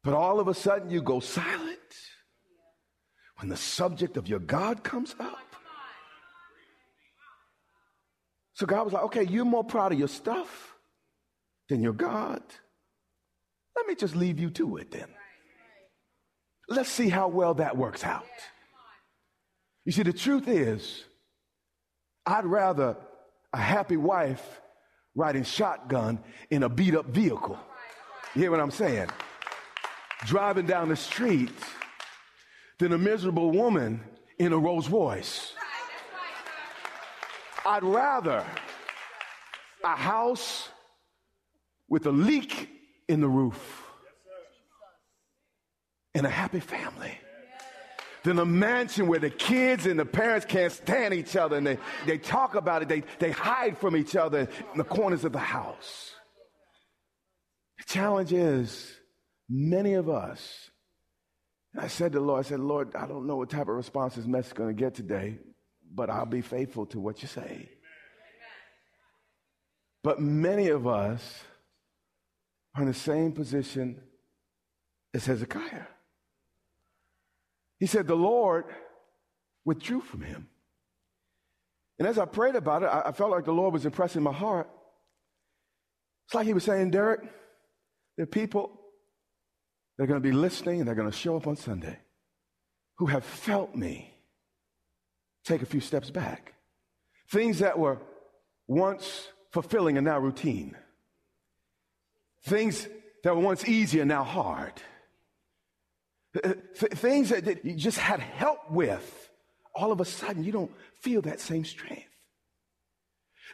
But 0.03 0.13
all 0.13 0.39
of 0.39 0.47
a 0.47 0.53
sudden 0.53 0.89
you 0.89 1.01
go 1.01 1.19
silent 1.19 1.77
when 3.39 3.49
the 3.49 3.57
subject 3.57 4.17
of 4.17 4.27
your 4.27 4.39
God 4.39 4.83
comes 4.83 5.15
up. 5.19 5.37
So 8.53 8.65
God 8.65 8.85
was 8.85 8.93
like, 8.93 9.03
okay, 9.03 9.23
you're 9.23 9.45
more 9.45 9.63
proud 9.63 9.91
of 9.91 9.99
your 9.99 10.07
stuff 10.07 10.73
than 11.69 11.83
your 11.83 11.93
God. 11.93 12.41
Let 13.75 13.85
me 13.85 13.93
just 13.93 14.15
leave 14.15 14.39
you 14.39 14.49
to 14.51 14.77
it 14.77 14.89
then. 14.89 15.07
Let's 16.67 16.89
see 16.89 17.09
how 17.09 17.27
well 17.27 17.53
that 17.55 17.77
works 17.77 18.03
out. 18.03 18.25
You 19.85 19.91
see, 19.91 20.03
the 20.03 20.11
truth 20.11 20.47
is, 20.47 21.03
I'd 22.25 22.45
rather 22.45 22.97
a 23.57 23.59
happy 23.59 23.97
wife 23.97 24.61
riding 25.15 25.43
shotgun 25.43 26.19
in 26.51 26.61
a 26.61 26.69
beat 26.69 26.93
up 26.93 27.07
vehicle. 27.07 27.57
You 28.35 28.41
hear 28.41 28.51
what 28.51 28.59
I'm 28.59 28.69
saying? 28.69 29.09
Driving 30.25 30.67
down 30.67 30.89
the 30.89 30.95
street 30.95 31.49
than 32.77 32.93
a 32.93 32.99
miserable 32.99 33.49
woman 33.49 34.01
in 34.37 34.53
a 34.53 34.57
Rolls 34.57 34.89
Royce. 34.89 35.53
I'd 37.65 37.83
rather 37.83 38.45
a 39.83 39.95
house 39.95 40.69
with 41.89 42.05
a 42.05 42.11
leak 42.11 42.69
in 43.09 43.21
the 43.21 43.27
roof 43.27 43.83
and 46.13 46.27
a 46.27 46.29
happy 46.29 46.59
family 46.59 47.17
than 48.27 48.39
a 48.39 48.45
mansion 48.45 49.07
where 49.07 49.19
the 49.19 49.29
kids 49.29 49.85
and 49.85 49.97
the 49.97 50.05
parents 50.05 50.45
can't 50.45 50.73
stand 50.73 51.13
each 51.13 51.37
other 51.37 51.55
and 51.55 51.65
they, 51.65 51.77
they 52.05 52.17
talk 52.17 52.55
about 52.55 52.81
it, 52.81 52.89
they, 52.89 53.01
they 53.19 53.31
hide 53.31 53.77
from 53.77 53.95
each 53.95 54.17
other 54.17 54.49
in 54.73 54.77
the 54.77 54.83
corners 54.83 55.23
of 55.23 55.31
the 55.31 55.39
house. 55.39 56.11
The 57.77 57.85
challenge 57.85 58.33
is 58.33 58.91
many 59.49 59.93
of 59.93 60.09
us, 60.09 60.69
and 61.73 61.81
I 61.81 61.87
said 61.87 62.11
to 62.11 62.19
the 62.19 62.25
Lord, 62.25 62.45
I 62.45 62.49
said, 62.49 62.59
Lord, 62.59 62.95
I 62.95 63.07
don't 63.07 63.27
know 63.27 63.37
what 63.37 63.49
type 63.49 63.69
of 63.69 63.75
response 63.75 64.15
this 64.15 64.25
message 64.25 64.47
is 64.47 64.53
going 64.53 64.75
to 64.75 64.79
get 64.79 64.93
today, 64.93 65.37
but 65.89 66.09
I'll 66.09 66.25
be 66.25 66.41
faithful 66.41 66.85
to 66.87 66.99
what 66.99 67.21
you 67.21 67.29
say. 67.29 67.69
But 70.03 70.19
many 70.19 70.67
of 70.67 70.85
us 70.85 71.43
are 72.75 72.81
in 72.81 72.89
the 72.89 72.93
same 72.93 73.31
position 73.31 74.01
as 75.13 75.25
Hezekiah. 75.25 75.85
He 77.79 77.85
said, 77.85 78.07
The 78.07 78.15
Lord 78.15 78.65
withdrew 79.65 80.01
from 80.01 80.21
him. 80.21 80.47
And 81.99 82.07
as 82.07 82.19
I 82.19 82.25
prayed 82.25 82.55
about 82.55 82.83
it, 82.83 82.89
I, 82.91 83.11
felt 83.11 83.31
like 83.31 83.45
the 83.45 83.51
Lord 83.51 83.73
was 83.73 83.85
impressing 83.85 84.21
my 84.21 84.31
heart. 84.31 84.69
It's 86.27 86.35
like 86.35 86.45
he 86.45 86.53
was 86.53 86.63
saying, 86.63 86.91
Derek, 86.91 87.21
there 88.15 88.23
are 88.23 88.27
people 88.27 88.71
that 89.97 90.03
are 90.03 90.07
going 90.07 90.21
to 90.21 90.27
be 90.27 90.35
listening 90.35 90.79
and 90.79 90.87
they're 90.87 90.95
going 90.95 91.09
to 91.09 91.17
show 91.17 91.35
up 91.35 91.47
on 91.47 91.55
Sunday 91.55 91.97
who 92.97 93.07
have 93.07 93.23
felt 93.23 93.75
me 93.75 94.13
take 95.43 95.61
a 95.61 95.65
few 95.65 95.79
steps 95.79 96.11
back. 96.11 96.53
Things 97.31 97.59
that 97.59 97.79
were 97.79 97.99
once 98.67 99.27
fulfilling 99.51 99.97
are 99.97 100.01
now 100.01 100.19
routine. 100.19 100.75
Things 102.43 102.87
that 103.23 103.35
were 103.35 103.41
once 103.41 103.67
easy 103.67 104.01
are 104.01 104.05
now 104.05 104.23
hard. 104.23 104.73
Th- 106.43 106.91
things 106.93 107.29
that, 107.29 107.45
that 107.45 107.65
you 107.65 107.75
just 107.75 107.97
had 107.97 108.19
help 108.19 108.71
with, 108.71 109.29
all 109.73 109.91
of 109.91 109.99
a 109.99 110.05
sudden 110.05 110.43
you 110.43 110.51
don't 110.51 110.71
feel 111.01 111.21
that 111.23 111.39
same 111.39 111.65
strength. 111.65 112.03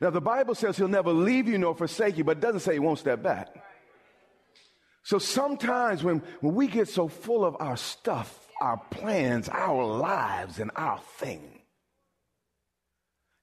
Now, 0.01 0.09
the 0.09 0.21
Bible 0.21 0.55
says 0.55 0.77
he'll 0.77 0.87
never 0.87 1.13
leave 1.13 1.47
you 1.47 1.57
nor 1.57 1.75
forsake 1.75 2.17
you, 2.17 2.23
but 2.23 2.37
it 2.37 2.41
doesn't 2.41 2.61
say 2.61 2.73
he 2.73 2.79
won't 2.79 2.99
step 2.99 3.21
back. 3.21 3.49
So 5.03 5.19
sometimes 5.19 6.03
when, 6.03 6.23
when 6.41 6.55
we 6.55 6.67
get 6.67 6.87
so 6.87 7.07
full 7.07 7.45
of 7.45 7.57
our 7.59 7.77
stuff, 7.77 8.47
our 8.61 8.77
plans, 8.89 9.49
our 9.49 9.85
lives, 9.85 10.59
and 10.59 10.71
our 10.75 10.99
thing, 11.17 11.61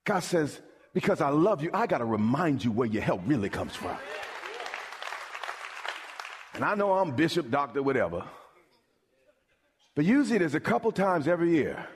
God 0.05 0.21
says, 0.21 0.59
because 0.93 1.21
I 1.21 1.29
love 1.29 1.63
you, 1.63 1.69
I 1.73 1.87
got 1.87 1.99
to 1.99 2.05
remind 2.05 2.65
you 2.65 2.71
where 2.71 2.87
your 2.87 3.03
help 3.03 3.21
really 3.25 3.49
comes 3.49 3.75
from. 3.75 3.95
And 6.53 6.65
I 6.65 6.75
know 6.75 6.91
I'm 6.93 7.15
bishop, 7.15 7.49
doctor, 7.49 7.81
whatever. 7.81 8.25
But 9.95 10.05
usually 10.05 10.39
there's 10.39 10.55
a 10.55 10.59
couple 10.59 10.91
times 10.91 11.27
every 11.27 11.51
year. 11.51 11.87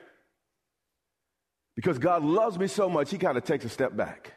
Because 1.74 1.98
God 1.98 2.24
loves 2.24 2.58
me 2.58 2.66
so 2.66 2.88
much, 2.88 3.10
He 3.10 3.18
kind 3.18 3.36
of 3.36 3.44
takes 3.44 3.64
a 3.64 3.68
step 3.68 3.96
back. 3.96 4.32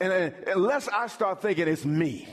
And 0.00 0.12
uh, 0.12 0.30
unless 0.52 0.88
I 0.88 1.06
start 1.06 1.40
thinking 1.40 1.68
it's 1.68 1.84
me, 1.84 2.28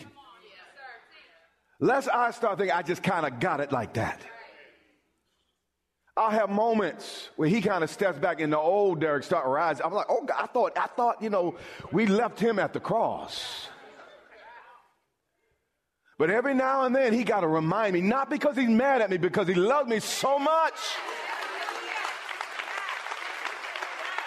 unless 1.80 2.08
I 2.08 2.32
start 2.32 2.58
thinking 2.58 2.76
I 2.76 2.82
just 2.82 3.04
kind 3.04 3.26
of 3.26 3.40
got 3.40 3.60
it 3.60 3.72
like 3.72 3.94
that, 3.94 4.22
I'll 6.18 6.32
have 6.32 6.50
moments 6.50 7.30
where 7.38 7.48
he 7.48 7.62
kind 7.62 7.84
of 7.84 7.90
steps 7.90 8.20
back 8.20 8.42
and 8.42 8.52
the 8.52 8.58
old 8.58 9.00
Derek 9.00 9.24
start 9.24 9.48
rising. 9.48 9.86
I'm 9.86 9.94
like, 9.94 10.08
oh 10.10 10.26
God, 10.26 10.38
I 10.38 10.48
thought, 10.48 10.78
I 10.78 10.88
thought, 10.88 11.22
you 11.22 11.30
know, 11.30 11.56
we 11.92 12.06
left 12.06 12.40
him 12.40 12.60
at 12.60 12.74
the 12.74 12.82
cross. 12.82 13.70
But 16.22 16.30
every 16.30 16.54
now 16.54 16.84
and 16.84 16.96
then 16.96 17.14
he 17.14 17.24
got 17.24 17.40
to 17.40 17.48
remind 17.48 17.96
me, 17.96 18.02
not 18.02 18.30
because 18.30 18.56
he's 18.56 18.70
mad 18.70 19.02
at 19.02 19.10
me, 19.10 19.18
because 19.18 19.48
he 19.48 19.56
loves 19.56 19.90
me 19.90 20.00
so 20.00 20.38
much. 20.38 20.76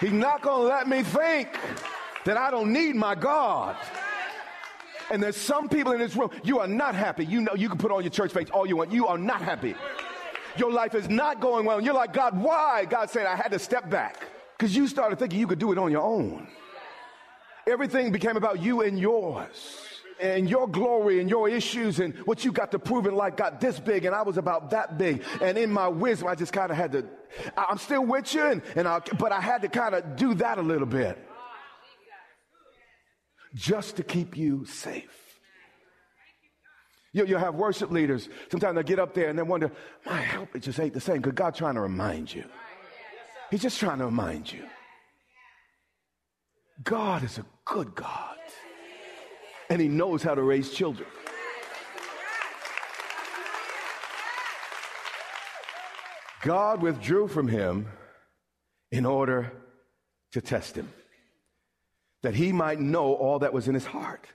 He's 0.01 0.11
not 0.11 0.41
going 0.41 0.63
to 0.63 0.67
let 0.67 0.89
me 0.89 1.03
think 1.03 1.57
that 2.25 2.35
I 2.35 2.51
don't 2.51 2.73
need 2.73 2.97
my 2.97 3.15
God. 3.15 3.77
And 5.09 5.23
there's 5.23 5.37
some 5.37 5.69
people 5.69 5.93
in 5.93 5.99
this 5.99 6.17
room, 6.17 6.31
you 6.43 6.59
are 6.59 6.67
not 6.67 6.95
happy. 6.95 7.25
You 7.25 7.39
know, 7.39 7.55
you 7.55 7.69
can 7.69 7.77
put 7.77 7.93
on 7.93 8.03
your 8.03 8.11
church 8.11 8.33
face 8.33 8.49
all 8.49 8.67
you 8.67 8.75
want. 8.75 8.91
You 8.91 9.07
are 9.07 9.17
not 9.17 9.41
happy. 9.41 9.73
Your 10.57 10.73
life 10.73 10.95
is 10.95 11.07
not 11.07 11.39
going 11.39 11.65
well. 11.65 11.77
And 11.77 11.85
you're 11.85 11.95
like, 11.95 12.11
God, 12.11 12.37
why? 12.37 12.83
God 12.83 13.09
said, 13.09 13.25
I 13.25 13.37
had 13.37 13.53
to 13.53 13.59
step 13.59 13.89
back 13.89 14.21
because 14.57 14.75
you 14.75 14.89
started 14.89 15.17
thinking 15.17 15.39
you 15.39 15.47
could 15.47 15.59
do 15.59 15.71
it 15.71 15.77
on 15.77 15.93
your 15.93 16.03
own. 16.03 16.45
Everything 17.65 18.11
became 18.11 18.35
about 18.35 18.61
you 18.61 18.81
and 18.81 18.99
yours 18.99 19.84
and 20.19 20.49
your 20.49 20.67
glory 20.67 21.19
and 21.19 21.29
your 21.29 21.49
issues 21.49 21.99
and 21.99 22.15
what 22.25 22.45
you 22.45 22.51
got 22.51 22.71
to 22.71 22.79
prove 22.79 23.05
in 23.05 23.15
life 23.15 23.35
got 23.35 23.59
this 23.59 23.79
big 23.79 24.05
and 24.05 24.15
I 24.15 24.21
was 24.21 24.37
about 24.37 24.69
that 24.71 24.97
big. 24.97 25.23
And 25.41 25.57
in 25.57 25.71
my 25.71 25.87
wisdom, 25.87 26.27
I 26.27 26.35
just 26.35 26.53
kind 26.53 26.71
of 26.71 26.77
had 26.77 26.91
to, 26.93 27.05
I'm 27.57 27.77
still 27.77 28.05
with 28.05 28.33
you, 28.33 28.45
and, 28.45 28.61
and 28.75 28.87
I, 28.87 28.99
but 29.19 29.31
I 29.31 29.41
had 29.41 29.61
to 29.63 29.67
kind 29.67 29.93
of 29.95 30.15
do 30.15 30.33
that 30.35 30.57
a 30.57 30.61
little 30.61 30.87
bit 30.87 31.17
just 33.53 33.97
to 33.97 34.03
keep 34.03 34.37
you 34.37 34.65
safe. 34.65 35.39
You, 37.13 37.25
you 37.25 37.37
have 37.37 37.55
worship 37.55 37.91
leaders. 37.91 38.27
Sometimes 38.51 38.75
they 38.75 38.83
get 38.83 38.99
up 38.99 39.13
there 39.13 39.29
and 39.29 39.39
they 39.39 39.43
wonder, 39.43 39.71
my 40.05 40.19
help, 40.19 40.53
it 40.55 40.59
just 40.59 40.79
ain't 40.79 40.93
the 40.93 40.99
same 40.99 41.17
because 41.17 41.33
God's 41.33 41.57
trying 41.57 41.75
to 41.75 41.81
remind 41.81 42.33
you. 42.33 42.43
He's 43.51 43.61
just 43.61 43.79
trying 43.79 43.99
to 43.99 44.05
remind 44.05 44.51
you. 44.51 44.65
God 46.83 47.23
is 47.23 47.37
a 47.37 47.45
good 47.63 47.95
God 47.95 48.35
and 49.69 49.81
he 49.81 49.87
knows 49.87 50.23
how 50.23 50.35
to 50.35 50.41
raise 50.41 50.71
children. 50.71 51.07
God 56.41 56.81
withdrew 56.81 57.27
from 57.27 57.47
him 57.47 57.87
in 58.91 59.05
order 59.05 59.51
to 60.33 60.41
test 60.41 60.75
him, 60.75 60.87
that 62.21 62.35
he 62.35 62.51
might 62.51 62.79
know 62.79 63.13
all 63.13 63.39
that 63.39 63.51
was 63.51 63.67
in 63.67 63.73
his 63.73 63.85
heart. 63.85 64.27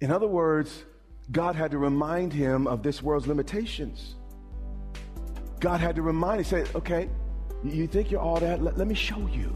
In 0.00 0.10
other 0.10 0.26
words, 0.28 0.84
God 1.32 1.54
had 1.54 1.70
to 1.70 1.78
remind 1.78 2.32
him 2.32 2.66
of 2.66 2.82
this 2.82 3.02
world's 3.02 3.26
limitations. 3.26 4.16
God 5.58 5.80
had 5.80 5.96
to 5.96 6.02
remind 6.02 6.40
him, 6.40 6.44
say, 6.44 6.70
okay, 6.74 7.08
you 7.64 7.86
think 7.86 8.10
you're 8.10 8.20
all 8.20 8.38
that? 8.40 8.62
Let, 8.62 8.76
let 8.76 8.86
me 8.86 8.94
show 8.94 9.26
you. 9.32 9.52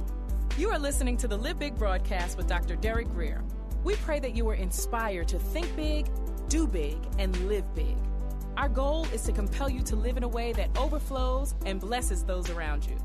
You 0.58 0.70
are 0.70 0.78
listening 0.78 1.16
to 1.18 1.28
the 1.28 1.36
Live 1.36 1.58
Big 1.58 1.76
broadcast 1.76 2.36
with 2.36 2.46
Dr. 2.46 2.76
Derek 2.76 3.08
Grier. 3.10 3.42
We 3.84 3.96
pray 3.96 4.20
that 4.20 4.36
you 4.36 4.48
are 4.48 4.54
inspired 4.54 5.28
to 5.28 5.38
think 5.38 5.74
big, 5.74 6.06
do 6.48 6.66
big, 6.66 6.98
and 7.18 7.36
live 7.48 7.64
big. 7.74 7.96
Our 8.56 8.68
goal 8.68 9.06
is 9.12 9.22
to 9.22 9.32
compel 9.32 9.68
you 9.68 9.82
to 9.82 9.96
live 9.96 10.16
in 10.16 10.22
a 10.22 10.28
way 10.28 10.52
that 10.52 10.76
overflows 10.78 11.54
and 11.66 11.80
blesses 11.80 12.22
those 12.22 12.50
around 12.50 12.86
you. 12.86 12.96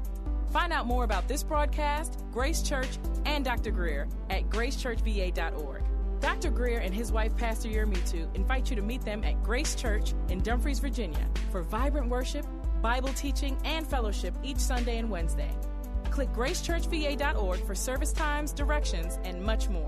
Find 0.51 0.71
out 0.71 0.85
more 0.85 1.03
about 1.03 1.27
this 1.27 1.43
broadcast, 1.43 2.23
Grace 2.31 2.61
Church, 2.61 2.99
and 3.25 3.43
Dr. 3.43 3.71
Grier 3.71 4.07
at 4.29 4.49
gracechurchva.org. 4.49 5.83
Dr. 6.19 6.49
Grier 6.49 6.79
and 6.79 6.93
his 6.93 7.11
wife, 7.11 7.35
Pastor 7.37 7.69
Yermitu, 7.69 8.33
invite 8.35 8.69
you 8.69 8.75
to 8.75 8.81
meet 8.81 9.01
them 9.01 9.23
at 9.23 9.41
Grace 9.43 9.75
Church 9.75 10.13
in 10.29 10.41
Dumfries, 10.41 10.79
Virginia, 10.79 11.27
for 11.51 11.61
vibrant 11.61 12.09
worship, 12.09 12.45
Bible 12.81 13.09
teaching, 13.09 13.57
and 13.65 13.87
fellowship 13.87 14.33
each 14.43 14.57
Sunday 14.57 14.97
and 14.97 15.09
Wednesday. 15.09 15.51
Click 16.11 16.29
gracechurchva.org 16.33 17.65
for 17.65 17.75
service 17.75 18.13
times, 18.13 18.51
directions, 18.51 19.19
and 19.23 19.41
much 19.43 19.69
more. 19.69 19.87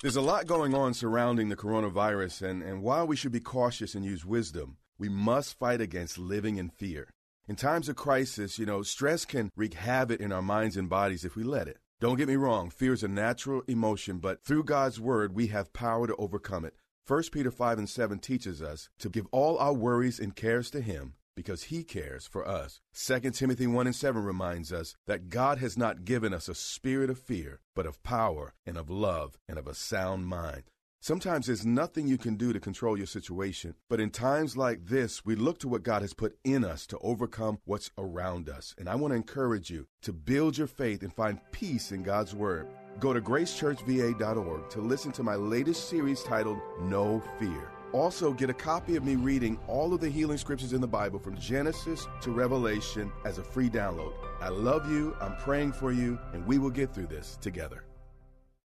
There's 0.00 0.14
a 0.14 0.20
lot 0.20 0.46
going 0.46 0.76
on 0.76 0.94
surrounding 0.94 1.48
the 1.48 1.56
coronavirus, 1.56 2.48
and, 2.48 2.62
and 2.62 2.84
while 2.84 3.04
we 3.04 3.16
should 3.16 3.32
be 3.32 3.40
cautious 3.40 3.96
and 3.96 4.04
use 4.04 4.24
wisdom, 4.24 4.76
we 4.96 5.08
must 5.08 5.58
fight 5.58 5.80
against 5.80 6.18
living 6.18 6.56
in 6.56 6.70
fear. 6.70 7.10
In 7.48 7.56
times 7.56 7.88
of 7.88 7.96
crisis, 7.96 8.60
you 8.60 8.64
know, 8.64 8.82
stress 8.82 9.24
can 9.24 9.50
wreak 9.56 9.74
havoc 9.74 10.20
in 10.20 10.30
our 10.30 10.40
minds 10.40 10.76
and 10.76 10.88
bodies 10.88 11.24
if 11.24 11.34
we 11.34 11.42
let 11.42 11.66
it. 11.66 11.78
Don't 11.98 12.16
get 12.16 12.28
me 12.28 12.36
wrong, 12.36 12.70
fear 12.70 12.92
is 12.92 13.02
a 13.02 13.08
natural 13.08 13.62
emotion, 13.66 14.18
but 14.18 14.44
through 14.44 14.62
God's 14.62 15.00
word, 15.00 15.34
we 15.34 15.48
have 15.48 15.72
power 15.72 16.06
to 16.06 16.14
overcome 16.14 16.64
it. 16.64 16.74
1 17.08 17.24
Peter 17.32 17.50
5 17.50 17.78
and 17.78 17.88
7 17.88 18.20
teaches 18.20 18.62
us 18.62 18.90
to 19.00 19.08
give 19.08 19.26
all 19.32 19.58
our 19.58 19.72
worries 19.72 20.20
and 20.20 20.36
cares 20.36 20.70
to 20.70 20.80
Him 20.80 21.14
because 21.38 21.62
He 21.62 21.84
cares 21.84 22.26
for 22.26 22.44
us. 22.44 22.80
2 22.94 23.30
Timothy 23.30 23.68
1 23.68 23.86
and 23.86 23.94
7 23.94 24.24
reminds 24.24 24.72
us 24.72 24.96
that 25.06 25.28
God 25.28 25.58
has 25.58 25.78
not 25.78 26.04
given 26.04 26.34
us 26.34 26.48
a 26.48 26.54
spirit 26.54 27.10
of 27.10 27.18
fear, 27.20 27.60
but 27.76 27.86
of 27.86 28.02
power 28.02 28.54
and 28.66 28.76
of 28.76 28.90
love 28.90 29.38
and 29.48 29.56
of 29.56 29.68
a 29.68 29.72
sound 29.72 30.26
mind. 30.26 30.64
Sometimes 31.00 31.46
there's 31.46 31.64
nothing 31.64 32.08
you 32.08 32.18
can 32.18 32.34
do 32.34 32.52
to 32.52 32.58
control 32.58 32.98
your 32.98 33.06
situation, 33.06 33.76
but 33.88 34.00
in 34.00 34.10
times 34.10 34.56
like 34.56 34.86
this, 34.86 35.24
we 35.24 35.36
look 35.36 35.60
to 35.60 35.68
what 35.68 35.84
God 35.84 36.02
has 36.02 36.12
put 36.12 36.36
in 36.42 36.64
us 36.64 36.88
to 36.88 36.98
overcome 36.98 37.60
what's 37.66 37.92
around 37.96 38.48
us. 38.48 38.74
And 38.76 38.88
I 38.88 38.96
want 38.96 39.12
to 39.12 39.16
encourage 39.16 39.70
you 39.70 39.86
to 40.02 40.12
build 40.12 40.58
your 40.58 40.66
faith 40.66 41.04
and 41.04 41.14
find 41.14 41.38
peace 41.52 41.92
in 41.92 42.02
God's 42.02 42.34
Word. 42.34 42.66
Go 42.98 43.12
to 43.12 43.20
gracechurchva.org 43.20 44.70
to 44.70 44.80
listen 44.80 45.12
to 45.12 45.22
my 45.22 45.36
latest 45.36 45.88
series 45.88 46.24
titled 46.24 46.58
No 46.80 47.22
Fear. 47.38 47.77
Also, 47.92 48.32
get 48.34 48.50
a 48.50 48.54
copy 48.54 48.96
of 48.96 49.04
me 49.04 49.16
reading 49.16 49.58
all 49.66 49.94
of 49.94 50.00
the 50.00 50.08
healing 50.08 50.36
scriptures 50.36 50.74
in 50.74 50.80
the 50.80 50.86
Bible 50.86 51.18
from 51.18 51.38
Genesis 51.38 52.06
to 52.20 52.30
Revelation 52.30 53.10
as 53.24 53.38
a 53.38 53.42
free 53.42 53.70
download. 53.70 54.12
I 54.40 54.50
love 54.50 54.90
you, 54.90 55.16
I'm 55.20 55.36
praying 55.36 55.72
for 55.72 55.90
you, 55.90 56.18
and 56.34 56.46
we 56.46 56.58
will 56.58 56.70
get 56.70 56.94
through 56.94 57.06
this 57.06 57.38
together. 57.40 57.87